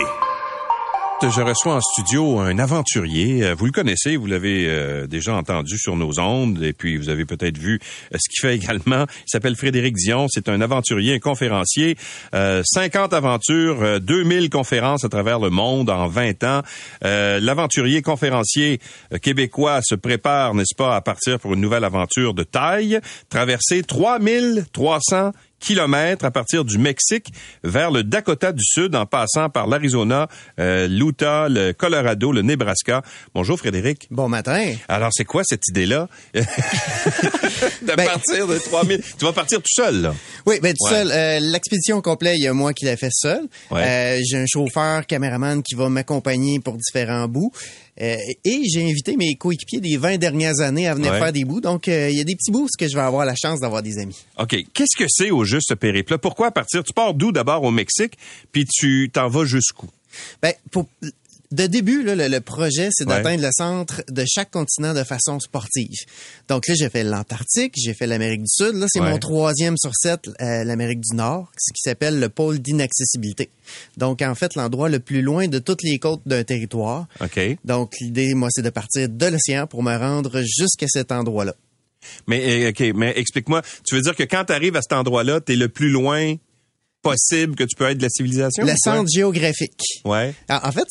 [1.23, 3.45] je reçois en studio un aventurier.
[3.45, 7.09] Euh, vous le connaissez, vous l'avez euh, déjà entendu sur nos ondes, et puis vous
[7.09, 7.81] avez peut-être vu
[8.13, 9.07] euh, ce qu'il fait également.
[9.09, 10.27] Il s'appelle Frédéric Dion.
[10.29, 11.97] C'est un aventurier, un conférencier.
[12.33, 16.63] 50 aventures, 2000 conférences à travers le monde en 20 ans.
[17.03, 18.81] L'aventurier conférencier
[19.23, 23.01] québécois se prépare, n'est-ce pas, à partir pour une nouvelle aventure de taille.
[23.29, 25.33] Traverser 3300
[25.65, 30.29] kilomètres à partir du Mexique vers le Dakota du Sud en passant par l'Arizona,
[30.61, 33.03] euh, l'Utah, le Colorado, le Nebraska.
[33.35, 34.07] Bonjour Frédéric.
[34.11, 34.75] Bon matin.
[34.89, 36.09] Alors c'est quoi cette idée-là?
[36.35, 40.15] De ben, partir de 3000 Tu vas partir tout seul là
[40.47, 41.11] Oui, ben tout seul.
[41.11, 43.41] Euh, l'expédition complète, il y a moi qui l'ai fait seul.
[43.73, 47.53] Euh, j'ai un chauffeur, caméraman qui va m'accompagner pour différents bouts.
[48.01, 51.61] Euh, et j'ai invité mes coéquipiers des 20 dernières années à venir faire des bouts.
[51.61, 53.83] Donc, euh, il y a des petits bouts que je vais avoir la chance d'avoir
[53.83, 54.25] des amis.
[54.39, 54.57] OK.
[54.73, 56.83] Qu'est-ce que c'est au juste ce périple Pourquoi partir?
[56.83, 58.19] Tu pars d'où d'abord au Mexique,
[58.51, 59.89] puis tu t'en vas jusqu'où?
[60.43, 60.87] Ben, pour,
[61.55, 65.89] de début, le, projet, c'est d'atteindre le centre de chaque continent de façon sportive.
[66.49, 68.75] Donc là, j'ai fait l'Antarctique, j'ai fait l'Amérique du Sud.
[68.75, 72.59] Là, c'est mon troisième sur sept, euh, l'Amérique du Nord, ce qui s'appelle le pôle
[72.59, 73.51] d'inaccessibilité.
[73.97, 77.07] Donc, en fait, l'endroit le plus loin de toutes les côtes d'un territoire.
[77.21, 77.41] OK.
[77.65, 81.55] Donc, l'idée, moi, c'est de partir de l'océan pour me rendre jusqu'à cet endroit-là.
[82.27, 85.41] Mais, euh, OK, mais explique-moi, tu veux dire que quand tu arrives à cet endroit-là,
[85.41, 86.35] tu es le plus loin
[87.05, 88.65] possible que tu peux être de la civilisation?
[88.65, 89.81] Le centre géographique.
[90.05, 90.35] Ouais.
[90.49, 90.87] En fait,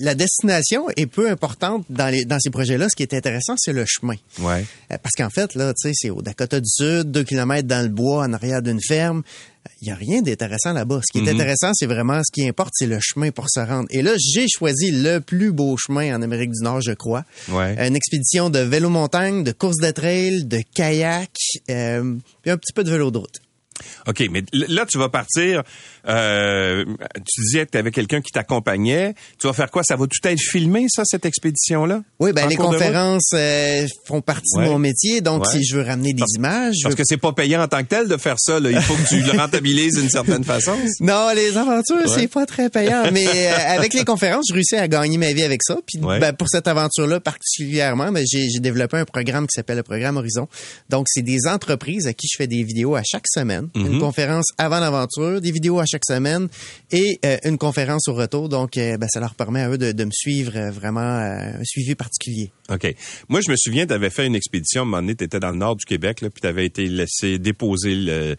[0.00, 2.88] la destination est peu importante dans, les, dans ces projets-là.
[2.88, 4.14] Ce qui est intéressant, c'est le chemin.
[4.40, 4.64] Ouais.
[4.92, 7.82] Euh, parce qu'en fait, là, tu sais, c'est au Dakota du Sud, deux kilomètres dans
[7.82, 9.22] le bois, en arrière d'une ferme.
[9.80, 11.00] Il n'y a rien d'intéressant là-bas.
[11.06, 11.40] Ce qui est mhm.
[11.40, 13.88] intéressant, c'est vraiment ce qui importe, c'est le chemin pour se rendre.
[13.90, 17.24] Et là, j'ai choisi le plus beau chemin en Amérique du Nord, je crois.
[17.48, 17.76] Ouais.
[17.86, 21.30] Une expédition de vélo-montagne, de course de trail, de kayak,
[21.70, 23.40] euh, puis un petit peu de vélo de route.
[24.06, 25.62] OK, mais là, tu vas partir.
[26.08, 29.14] Euh, tu disais que tu avais quelqu'un qui t'accompagnait.
[29.38, 29.82] Tu vas faire quoi?
[29.84, 32.02] Ça va tout être filmé, ça, cette expédition-là?
[32.18, 35.20] Oui, ben les conférences euh, font partie de mon métier.
[35.20, 36.76] Donc, si je veux ramener des images...
[36.82, 38.60] Parce que c'est pas payant en tant que tel de faire ça.
[38.60, 38.70] Là.
[38.70, 40.76] Il faut que tu le rentabilises d'une certaine façon.
[41.00, 43.10] Non, les aventures, c'est pas très payant.
[43.12, 45.76] mais euh, avec les conférences, je réussis à gagner ma vie avec ça.
[45.86, 50.16] Puis ben, pour cette aventure-là particulièrement, ben, j'ai développé un programme qui s'appelle le programme
[50.16, 50.48] Horizon.
[50.88, 54.00] Donc, c'est des entreprises à qui je fais des vidéos à chaque semaine une mhm.
[54.00, 56.48] conférence avant l'aventure, des vidéos à chaque semaine
[56.90, 58.48] et euh, une conférence au retour.
[58.48, 61.94] Donc, euh, ben, ça leur permet à eux de, me suivre euh, vraiment un suivi
[61.94, 62.52] particulier.
[62.70, 62.94] OK.
[63.28, 65.40] Moi, je me souviens, tu avais fait une expédition, à un moment donné, tu étais
[65.40, 68.36] dans le nord du Québec, là, puis tu avais été laissé déposer le,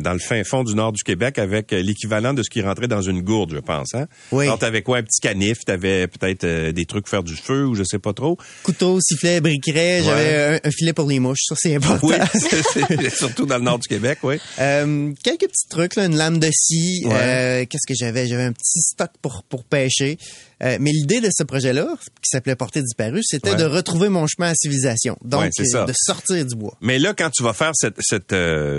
[0.00, 3.02] dans le fin fond du nord du Québec avec l'équivalent de ce qui rentrait dans
[3.02, 3.94] une gourde, je pense.
[3.94, 4.06] Hein?
[4.32, 4.44] Oui.
[4.44, 4.98] Alors, t'avais quoi?
[4.98, 8.12] Un petit canif, t'avais peut-être des trucs pour faire du feu ou je sais pas
[8.12, 8.36] trop?
[8.62, 11.44] Couteau, sifflet, briquet, j'avais un, filet pour les mouches.
[11.46, 12.08] Ça, c'est important.
[12.08, 14.36] Oui, surtout dans le nord du Québec, oui.
[14.58, 17.04] Euh, quelques petits trucs, là, une lame de scie.
[17.06, 18.26] Euh, qu'est-ce que j'avais?
[18.26, 20.18] J'avais un petit stock pour, pour pêcher.
[20.62, 21.86] Euh, mais l'idée de ce projet-là,
[22.22, 25.16] qui s'appelait Portée disparue, c'était de retrouver mon chemin à civilisation.
[25.22, 26.76] Donc, de sortir du bois.
[26.80, 28.34] Mais là, quand tu vas faire cette, cette,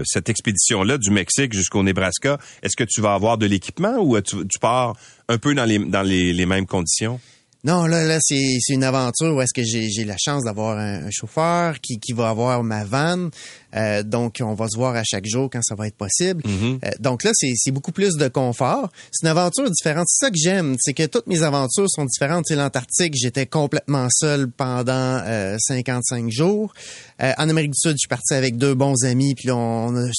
[0.06, 4.38] cette expédition-là du Mexique jusqu'au Nebraska, est-ce que tu vas avoir de l'équipement ou tu,
[4.48, 4.96] tu pars
[5.28, 7.20] un peu dans les, dans les, les mêmes conditions?
[7.64, 11.80] Non, là, là, c'est, une aventure où est-ce que j'ai, la chance d'avoir un, chauffeur
[11.82, 13.32] qui, qui va avoir ma vanne.
[13.76, 16.44] Euh, donc, on va se voir à chaque jour quand ça va être possible.
[16.44, 16.86] Mm-hmm.
[16.86, 18.92] Euh, donc là, c'est, beaucoup plus de confort.
[19.12, 20.06] C'est une aventure différente.
[20.08, 22.46] C'est ça que j'aime, c'est que toutes mes aventures sont différentes.
[22.48, 25.20] C'est l'Antarctique, j'étais complètement seul pendant
[25.60, 26.74] 55 euh, jours.
[27.20, 30.10] en Amérique du Sud, je suis parti avec deux bons amis, puis on, a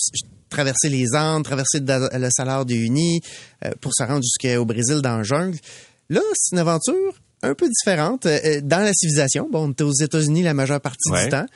[0.50, 3.20] traversé les Andes, traversé le Salar des Unis
[3.80, 5.56] pour se rendre jusqu'au Brésil dans le jungle.
[6.10, 9.48] Là, c'est une aventure un peu différente euh, euh, dans la civilisation.
[9.50, 11.46] Bon, on était aux États-Unis la majeure partie du temps.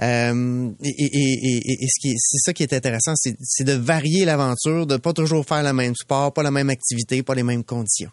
[0.00, 5.62] Euh, et, c'est ça qui est intéressant, c'est de varier l'aventure, de pas toujours faire
[5.64, 8.10] le même sport, pas la même activité, pas les mêmes conditions.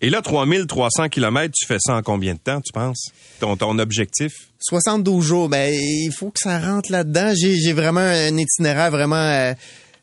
[0.00, 3.10] Et là, 3300 km, tu fais ça en combien de temps, tu penses?
[3.40, 4.32] Ton, ton objectif?
[4.60, 5.48] 72 jours.
[5.48, 7.32] Ben, il faut que ça rentre là-dedans.
[7.34, 9.52] J'ai vraiment un itinéraire vraiment euh,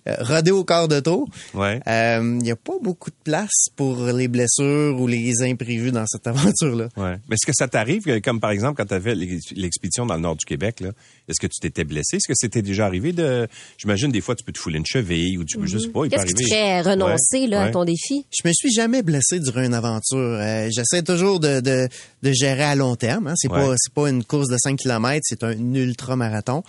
[0.05, 1.27] rodé au quart d'auto.
[1.53, 1.79] Ouais.
[1.87, 6.05] Euh, Il n'y a pas beaucoup de place pour les blessures ou les imprévus dans
[6.07, 6.89] cette aventure-là.
[6.97, 7.17] Ouais.
[7.29, 10.21] Mais est-ce que ça t'arrive, que, comme par exemple quand tu avais l'expédition dans le
[10.21, 10.89] nord du Québec, là,
[11.29, 12.17] est-ce que tu t'étais blessé?
[12.17, 13.47] Est-ce que c'était déjà arrivé de.
[13.77, 16.05] J'imagine des fois tu peux te fouler une cheville ou tu peux, je sais pas,
[16.05, 16.43] il peut Qu'est-ce arriver.
[16.43, 18.25] te fait renoncer Ouais, là, à ton défi?
[18.31, 20.17] Je me suis jamais blessé durant une aventure.
[20.17, 21.87] Euh, J'essaie toujours de, de,
[22.23, 23.27] de gérer à long terme.
[23.27, 23.33] Hein.
[23.35, 23.59] C'est Ouais.
[23.59, 26.63] pas c'est pas une course de 5 km, c'est un ultra-marathon.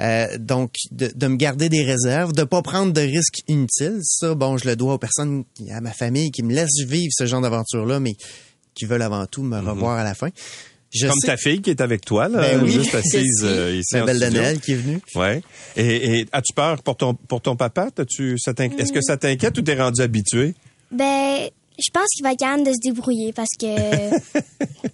[0.00, 3.98] Euh, donc, de, de me garder des réserves, de pas prendre de risques inutiles.
[4.04, 5.42] Ça, bon, je le dois aux personnes,
[5.72, 8.14] à ma famille qui me laissent vivre ce genre d'aventure-là, mais
[8.74, 10.28] qui veulent avant tout me revoir à la fin.
[10.94, 11.10] Je Mhm.
[11.10, 12.70] Comme sais- ta fille qui est avec toi, là, Ben oui.
[12.70, 14.20] juste assise euh, ici ma belle.
[14.20, 15.00] Danielle qui est venue.
[15.16, 15.42] Ouais.
[15.76, 17.90] Et, et as-tu peur pour ton pour ton papa?
[17.94, 20.54] T'as-tu ça t'inqui- Est-ce que ça t'inquiète ou t'es rendu habitué?
[20.90, 21.48] Ben,
[21.78, 23.66] je pense qu'il va être capable de se débrouiller parce que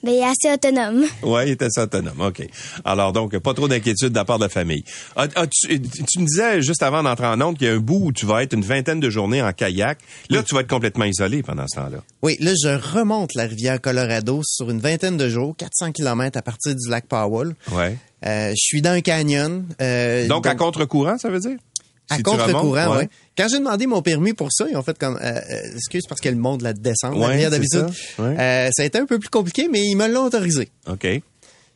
[0.02, 1.04] ben, il est assez autonome.
[1.22, 2.20] Ouais, il était assez autonome.
[2.20, 2.46] OK.
[2.84, 4.84] Alors donc, pas trop d'inquiétude de la part de la famille.
[5.16, 7.78] Ah, ah, tu, tu me disais juste avant d'entrer en onde qu'il y a un
[7.78, 9.98] bout où tu vas être une vingtaine de journées en kayak.
[10.30, 11.98] Là, tu vas être complètement isolé pendant ce temps-là.
[12.22, 16.42] Oui, là, je remonte la rivière Colorado sur une vingtaine de jours, 400 km à
[16.42, 17.54] partir du lac Powell.
[17.72, 17.96] Ouais.
[18.26, 19.66] Euh, je suis dans un canyon.
[19.80, 21.56] euh, Donc, à contre-courant, ça veut dire?
[22.10, 23.04] À Si contre-courant, oui.
[23.36, 26.20] Quand j'ai demandé mon permis pour ça, ils ont fait comme, euh, euh, excuse parce
[26.20, 27.88] qu'elle monte la descente, la Ouais, c'est d'habitude.
[28.16, 28.36] ça, ouais.
[28.38, 30.68] Euh, ça a été un peu plus compliqué, mais ils me l'ont autorisé.
[30.86, 31.06] OK.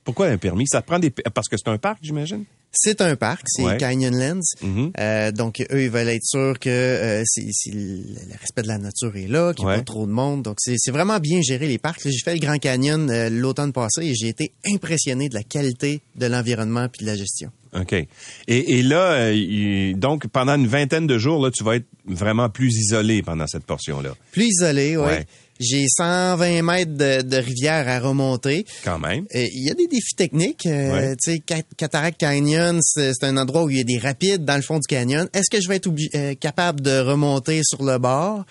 [0.04, 0.66] Pourquoi un permis?
[0.66, 1.10] Ça prend des...
[1.10, 2.44] Parce que c'est un parc, j'imagine?
[2.70, 3.78] C'est un parc, c'est Ouais.
[3.78, 4.40] Canyonlands.
[4.62, 4.92] Mhm.
[5.00, 7.24] Euh, donc, eux, ils veulent être sûrs que euh,
[7.66, 9.78] le le respect de la nature est là, qu'il n'y a Ouais.
[9.80, 10.42] pas trop de monde.
[10.42, 12.00] Donc, c'est, c'est vraiment bien géré, les parcs.
[12.04, 16.02] J'ai fait le Grand Canyon euh, l'automne passé et j'ai été impressionné de la qualité
[16.16, 17.50] de l'environnement puis de la gestion.
[17.80, 17.92] OK.
[17.92, 18.06] Et,
[18.48, 22.74] et là, euh, donc, pendant une vingtaine de jours, là, tu vas être vraiment plus
[22.76, 24.10] isolé pendant cette portion-là.
[24.32, 25.04] Plus isolé, oui.
[25.04, 25.26] Ouais.
[25.60, 28.64] J'ai 120 mètres de, de rivière à remonter.
[28.84, 29.24] Quand même.
[29.34, 30.66] Euh, Il y a des défis techniques.
[30.66, 31.16] Euh, Ouais.
[31.16, 34.54] Tu sais, Cat- Cataract Canyon, c'est un endroit où il y a des rapides dans
[34.54, 35.28] le fond du canyon.
[35.34, 38.44] Est-ce que je vais être euh, capable de remonter sur le bord?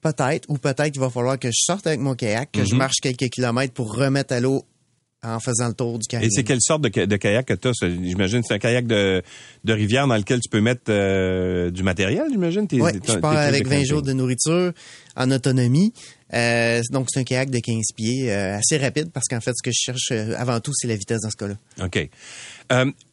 [0.00, 0.46] Peut-être.
[0.48, 2.78] Ou peut-être qu'il va falloir que je sorte avec mon kayak, que je Mhm.
[2.78, 4.64] marche quelques kilomètres pour remettre à l'eau
[5.24, 6.26] en faisant le tour du canyon.
[6.26, 7.72] Et c'est quelle sorte de, kayak que tu as?
[7.82, 9.22] J'imagine c'est un kayak de,
[9.64, 12.68] de rivière dans lequel tu peux mettre euh, du matériel, j'imagine?
[12.68, 13.88] Tes- Oui, je pars avec de 20 camping.
[13.88, 14.72] jours de nourriture
[15.16, 15.92] en autonomie.
[16.34, 19.62] Euh, donc, c'est un kayak de 15 pieds, euh, assez rapide parce qu'en fait, ce
[19.62, 21.54] que je cherche euh, avant tout, c'est la vitesse dans ce cas-là.
[21.84, 22.08] OK.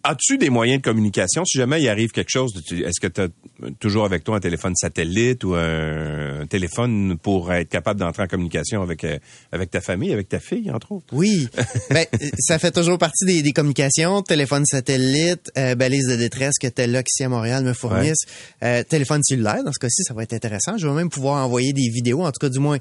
[0.05, 1.45] As-tu des moyens de communication?
[1.45, 3.27] Si jamais il arrive quelque chose, est-ce que tu as
[3.79, 8.27] toujours avec toi un téléphone satellite ou un, un téléphone pour être capable d'entrer en
[8.27, 9.05] communication avec,
[9.51, 11.05] avec ta famille, avec ta fille, entre autres?
[11.13, 11.47] Oui,
[11.91, 12.05] ben,
[12.39, 17.23] ça fait toujours partie des, des communications, téléphone satellite, balise de détresse que Telloc ici
[17.23, 18.25] à Montréal me fournissent,
[18.89, 20.77] téléphone cellulaire, dans ce cas-ci, ça va être intéressant.
[20.77, 22.77] Je vais même pouvoir envoyer des vidéos, en tout cas du moins,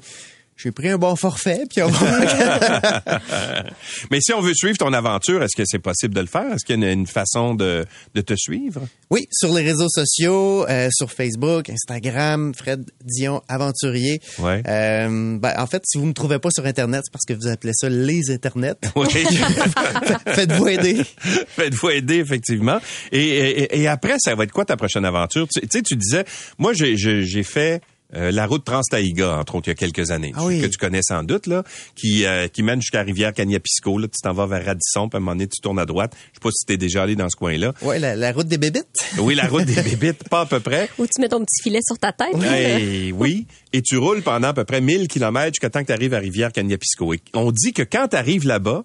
[0.55, 3.03] j'ai pris un bon forfait, puis on va...
[4.11, 6.53] Mais si on veut suivre ton aventure, est-ce que c'est possible de le faire?
[6.53, 8.81] Est-ce qu'il y a une, une façon de, de te suivre?
[9.09, 14.21] Oui, sur les réseaux sociaux, euh, sur Facebook, Instagram, Fred Dion Aventurier.
[14.39, 14.61] Ouais.
[14.67, 17.47] Euh, ben, en fait, si vous me trouvez pas sur Internet, c'est parce que vous
[17.51, 18.75] appelez ça les Internets.
[18.95, 19.07] Oui.
[20.27, 21.03] Faites-vous aider.
[21.03, 22.79] Faites-vous aider, effectivement.
[23.11, 25.47] Et, et, et après, ça va être quoi ta prochaine aventure?
[25.47, 26.25] Tu sais, tu disais,
[26.57, 27.81] moi, j'ai fait
[28.15, 30.61] euh, la route Trans-Taïga, entre autres, il y a quelques années, Ah oui.
[30.61, 31.63] que tu connais sans doute, là,
[31.95, 33.97] qui, euh, qui mène jusqu'à Rivière-Cagnapisco.
[33.97, 36.13] Là, tu t'en vas vers Radisson, puis à un moment donné, tu tournes à droite.
[36.15, 37.73] Je sais pas si tu es déjà allé dans ce coin-là.
[37.81, 38.85] Ouais, la, la route des bébites.
[39.17, 40.89] Oui, la route des bébites, pas à peu près.
[40.99, 42.35] Ou tu mets ton petit filet sur ta tête.
[42.55, 43.47] Eh oui.
[43.73, 46.19] Et tu roules pendant à peu près 1000 kilomètres jusqu'à temps que tu arrives à
[46.19, 47.13] Rivière-Cagnapisco.
[47.13, 48.83] Et on dit que quand tu arrives là-bas,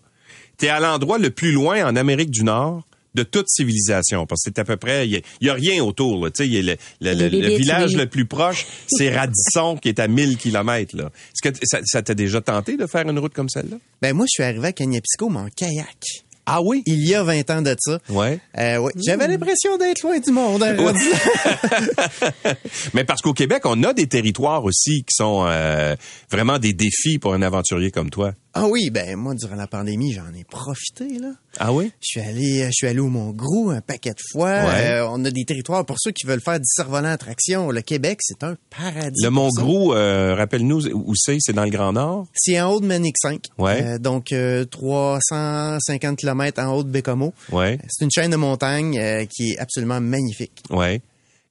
[0.59, 2.83] tu es à l'endroit le plus loin en Amérique du Nord
[3.15, 4.27] de toute civilisation.
[4.27, 5.07] Parce que c'est à peu près...
[5.09, 6.25] Il y, a rien autour.
[6.25, 6.31] Là.
[6.31, 7.97] Tu sais, il y a le, le- le- le village oui.
[7.97, 10.97] le plus proche, c'est Radisson, qui est à 1000 kilomètres.
[10.97, 11.05] là.
[11.05, 13.77] Est-ce que ça ça t'a déjà tenté de faire une route comme celle-là?
[14.03, 15.97] Ben moi, je suis arrivé à Cagnapisco, mais en kayak.
[16.51, 16.83] Ah oui?
[16.87, 17.99] Il y a 20 ans de ça.
[18.09, 18.41] Ouais.
[18.59, 18.93] Euh, ouais.
[18.97, 20.63] J'avais l'impression d'être loin du monde.
[20.63, 20.93] hein, là.
[22.95, 25.95] Mais parce qu'au Québec, on a des territoires aussi qui sont euh,
[26.31, 28.33] vraiment des défis pour un aventurier comme toi.
[28.65, 31.19] Ah oui, ben moi, durant la pandémie, j'en ai profité.
[31.19, 31.33] là.
[31.59, 31.91] Ah oui?
[32.01, 34.51] Je suis allé, je suis allé au Mont-Grou un paquet de fois.
[34.51, 34.87] Ouais.
[34.91, 37.71] Euh, on a des territoires pour ceux qui veulent faire du cerf-volant à traction.
[37.71, 39.23] Le Québec, c'est un paradis.
[39.23, 39.63] Le pour Mont ça.
[39.63, 42.27] Gros, euh, rappelle-nous où c'est, c'est dans le Grand Nord?
[42.35, 43.45] C'est en haut de Manic 5.
[43.59, 43.83] Ouais.
[43.85, 47.33] Euh, donc, euh, 350 km en haut de Bécomo.
[47.53, 50.63] Ouais, C'est une chaîne de montagnes euh, qui est absolument magnifique.
[50.71, 51.01] ouais.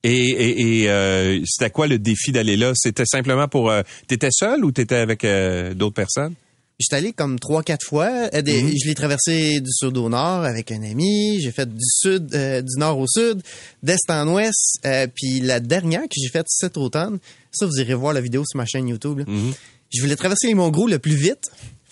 [0.03, 2.72] Et, et, et euh, c'était quoi le défi d'aller là?
[2.76, 3.70] C'était simplement pour.
[3.72, 6.36] Euh, t'étais seul ou t'étais avec euh, d'autres personnes?
[6.80, 8.30] J'étais allé comme trois, quatre fois.
[8.36, 8.73] Euh, des- Mhm.
[8.84, 11.39] Je l'ai traversé du sud au nord avec un ami.
[11.41, 13.41] J'ai fait du sud, euh, du nord au sud,
[13.82, 14.78] d'est en ouest.
[14.86, 17.17] Euh, puis la dernière que j'ai faite cet automne,
[17.51, 19.19] ça vous irez voir la vidéo sur ma chaîne YouTube.
[19.19, 19.25] là.
[19.28, 19.53] Mhm.
[19.91, 21.45] Je voulais traverser les Monts Gros le plus vite.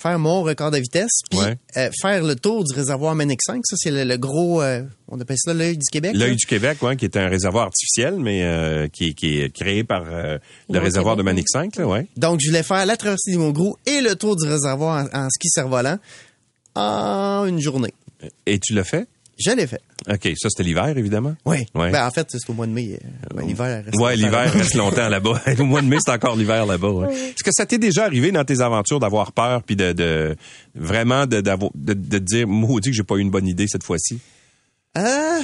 [0.06, 1.58] Faire mon record de vitesse, puis Ouais.
[1.78, 3.62] euh, faire le tour du réservoir Manic 5.
[3.66, 6.12] Ça, c'est le, le gros, euh, on appelle ça l'œil du Québec.
[6.16, 9.50] L'œil du Québec, ouais, qui est un réservoir artificiel, mais euh, qui, est- qui est
[9.52, 10.38] créé par euh,
[10.70, 12.06] le réservoir de Manic 5, là, ouais.
[12.18, 15.30] Donc, je voulais faire la traversée du Mont-Gros et le tour du réservoir en, en
[15.32, 15.98] ski cerf-volant
[16.76, 17.94] en une journée.
[18.46, 19.08] Et tu l'as fait?
[19.38, 19.82] Je l'ai fait.
[20.10, 21.36] OK, ça c'était l'hiver, évidemment?
[21.46, 21.66] Oui.
[21.76, 21.92] Ouais.
[21.92, 22.98] Ben, en fait, c'est au mois de mai.
[23.34, 24.58] euh, ouais, l'hiver reste Ouais, longtemps l'hiver là-bas.
[24.60, 25.42] reste longtemps là-bas.
[25.60, 26.90] Au mois de mai, c'est encore l'hiver là-bas.
[26.90, 27.14] ouais.
[27.14, 30.36] Est-ce que ça t'est déjà arrivé dans tes aventures d'avoir peur puis de, de
[30.74, 33.84] vraiment de, de, de te dire maudit que j'ai pas eu une bonne idée cette
[33.84, 34.20] fois-ci?
[34.98, 35.40] Euh,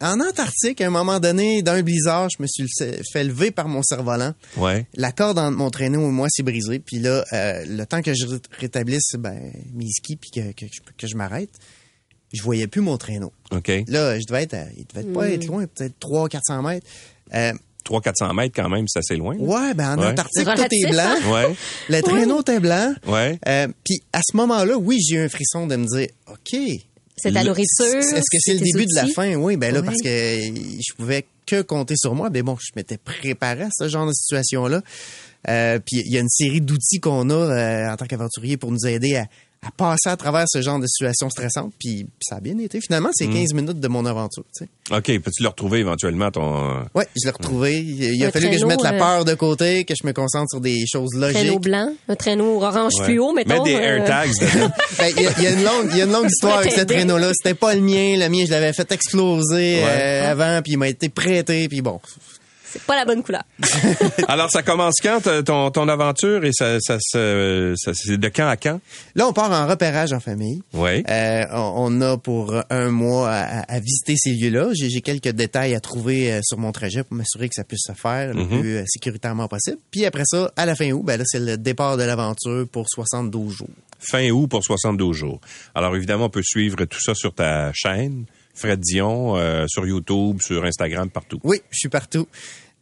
[0.00, 2.66] en Antarctique, à un moment donné, dans un blizzard, je me suis
[3.12, 4.34] fait lever par mon cerf-volant.
[4.56, 4.86] Ouais.
[4.96, 6.80] La corde entre mon traîneau et moi s'est brisée.
[6.80, 10.66] Puis là, euh, le temps que je ré- rétablisse ben, mes skis puis que, que,
[10.66, 11.50] je- que je m'arrête,
[12.32, 13.32] je voyais plus mon traîneau.
[13.52, 13.68] OK.
[13.88, 16.86] Là, je devais être, à- il devait pas être loin, peut-être 300-400 mètres.
[17.34, 17.52] Euh,
[17.84, 19.36] 300-400 mètres quand même, c'est assez loin.
[19.36, 20.06] ouais, ben en Ouais.
[20.08, 21.32] Antarctique, C'est tout est blanc.
[21.32, 21.54] Ouais.
[21.88, 22.94] Le traîneau était blant.
[23.06, 23.38] Ouais.
[23.46, 26.56] Euh, puis à ce moment-là, oui, j'ai eu un frisson de me dire, OK,
[27.16, 27.84] C'est ta nourriture.
[27.84, 29.34] est-ce que c'est le début de la fin?
[29.36, 29.86] Oui, ben là, Ouais.
[29.86, 32.28] parce que je pouvais que compter sur moi.
[32.28, 34.82] Mais bon, je m'étais préparé à ce genre de situation-là.
[35.48, 38.72] Euh, puis il y a une série d'outils qu'on a euh, en tant qu'aventurier pour
[38.72, 39.26] nous aider à,
[39.66, 41.72] à passer à travers ce genre de situation stressante.
[41.78, 42.80] Puis, ça a bien été.
[42.80, 43.12] Finalement, Mm.
[43.14, 44.44] c'est 15 minutes de mon aventure.
[44.56, 44.96] Tu sais.
[44.96, 47.78] OK, peux-tu le retrouver éventuellement ton Ouais, je l'ai retrouvé.
[47.78, 49.94] Il, il a Un fallu que je traîneau, mette la euh, peur de côté, que
[50.00, 51.60] je me concentre sur des choses Traîneau logiques.
[51.62, 53.04] blanc, un traîneau orange Ouais.
[53.06, 53.64] fluo, mettons.
[53.64, 54.30] Mets des euh, AirTags.
[54.98, 56.58] Ben, Il y, a- il y a une longue, il y a une longue histoire
[56.58, 57.32] avec ce traîneau-là.
[57.34, 58.16] C'était pas le mien.
[58.18, 59.84] Le mien, je l'avais fait exploser Ouais.
[59.84, 62.00] euh, avant, puis il m'a été prêté, puis bon.
[62.68, 63.42] C'est pas la bonne couleur.
[64.28, 68.48] Alors, ça commence quand ton, ton aventure et ça, ça, se- ça- c'est de quand
[68.48, 68.80] à quand?
[69.14, 70.62] Là, on part en repérage en famille.
[70.74, 71.02] Oui.
[71.08, 74.70] Euh, on, on a pour un mois à, visiter ces lieux-là.
[74.74, 77.82] J'ai j'ai quelques détails à trouver euh, sur mon trajet pour m'assurer que ça puisse
[77.86, 78.60] se faire le Mhm.
[78.60, 79.78] plus euh, sécuritairement possible.
[79.90, 82.86] Puis après ça, à la fin août, ben là, c'est le départ de l'aventure pour
[82.88, 83.68] 72 jours.
[83.98, 85.40] Fin août pour 72 jours.
[85.74, 88.24] Alors, évidemment, on peut suivre tout ça sur ta chaîne,
[88.56, 91.38] Fred Dion, euh, sur YouTube, sur Instagram, partout.
[91.44, 92.26] Oui, je suis partout.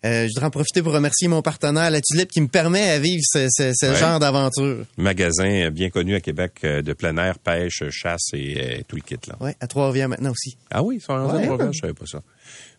[0.05, 2.99] Euh, je voudrais en profiter pour remercier mon partenaire, la Tulipe, qui me permet à
[2.99, 3.97] vivre ce, ce- ce Ouais.
[3.97, 4.85] genre d'aventure.
[4.99, 9.03] Magasin bien connu à Québec euh, de plein air, pêche, chasse et euh, tout le
[9.03, 9.37] kit, là.
[9.41, 10.59] Ouais, à Trois-Rivières maintenant aussi.
[10.70, 11.43] Ah oui, sont en Ouais.
[11.45, 12.20] Trois-Rivières, je savais pas ça.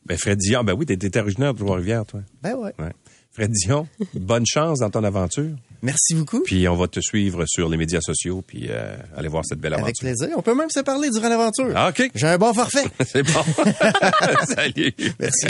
[0.05, 2.21] Ben, Fred Dion, ben oui, t'étais originaire de Trois-Rivières, toi.
[2.43, 2.73] Ben ouais.
[2.77, 2.91] Ouais.
[3.31, 5.55] Fred Dion, bonne chance dans ton aventure.
[5.81, 6.41] Merci beaucoup.
[6.41, 9.73] Puis on va te suivre sur les médias sociaux, puis euh, aller voir cette belle
[9.73, 9.85] aventure.
[9.87, 10.35] Avec plaisir.
[10.37, 11.71] On peut même se parler durant l'aventure.
[11.75, 12.09] Ah, OK.
[12.15, 12.85] J'ai un bon forfait.
[13.05, 13.43] C'est bon.
[14.55, 14.93] Salut.
[15.19, 15.47] Merci.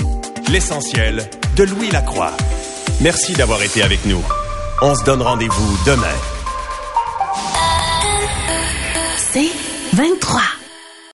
[0.52, 1.24] L'essentiel
[1.56, 2.32] de Louis Lacroix.
[3.02, 4.24] Merci d'avoir été avec nous.
[4.82, 6.16] On se donne rendez-vous demain.
[9.18, 9.50] C'est
[9.94, 10.42] 23.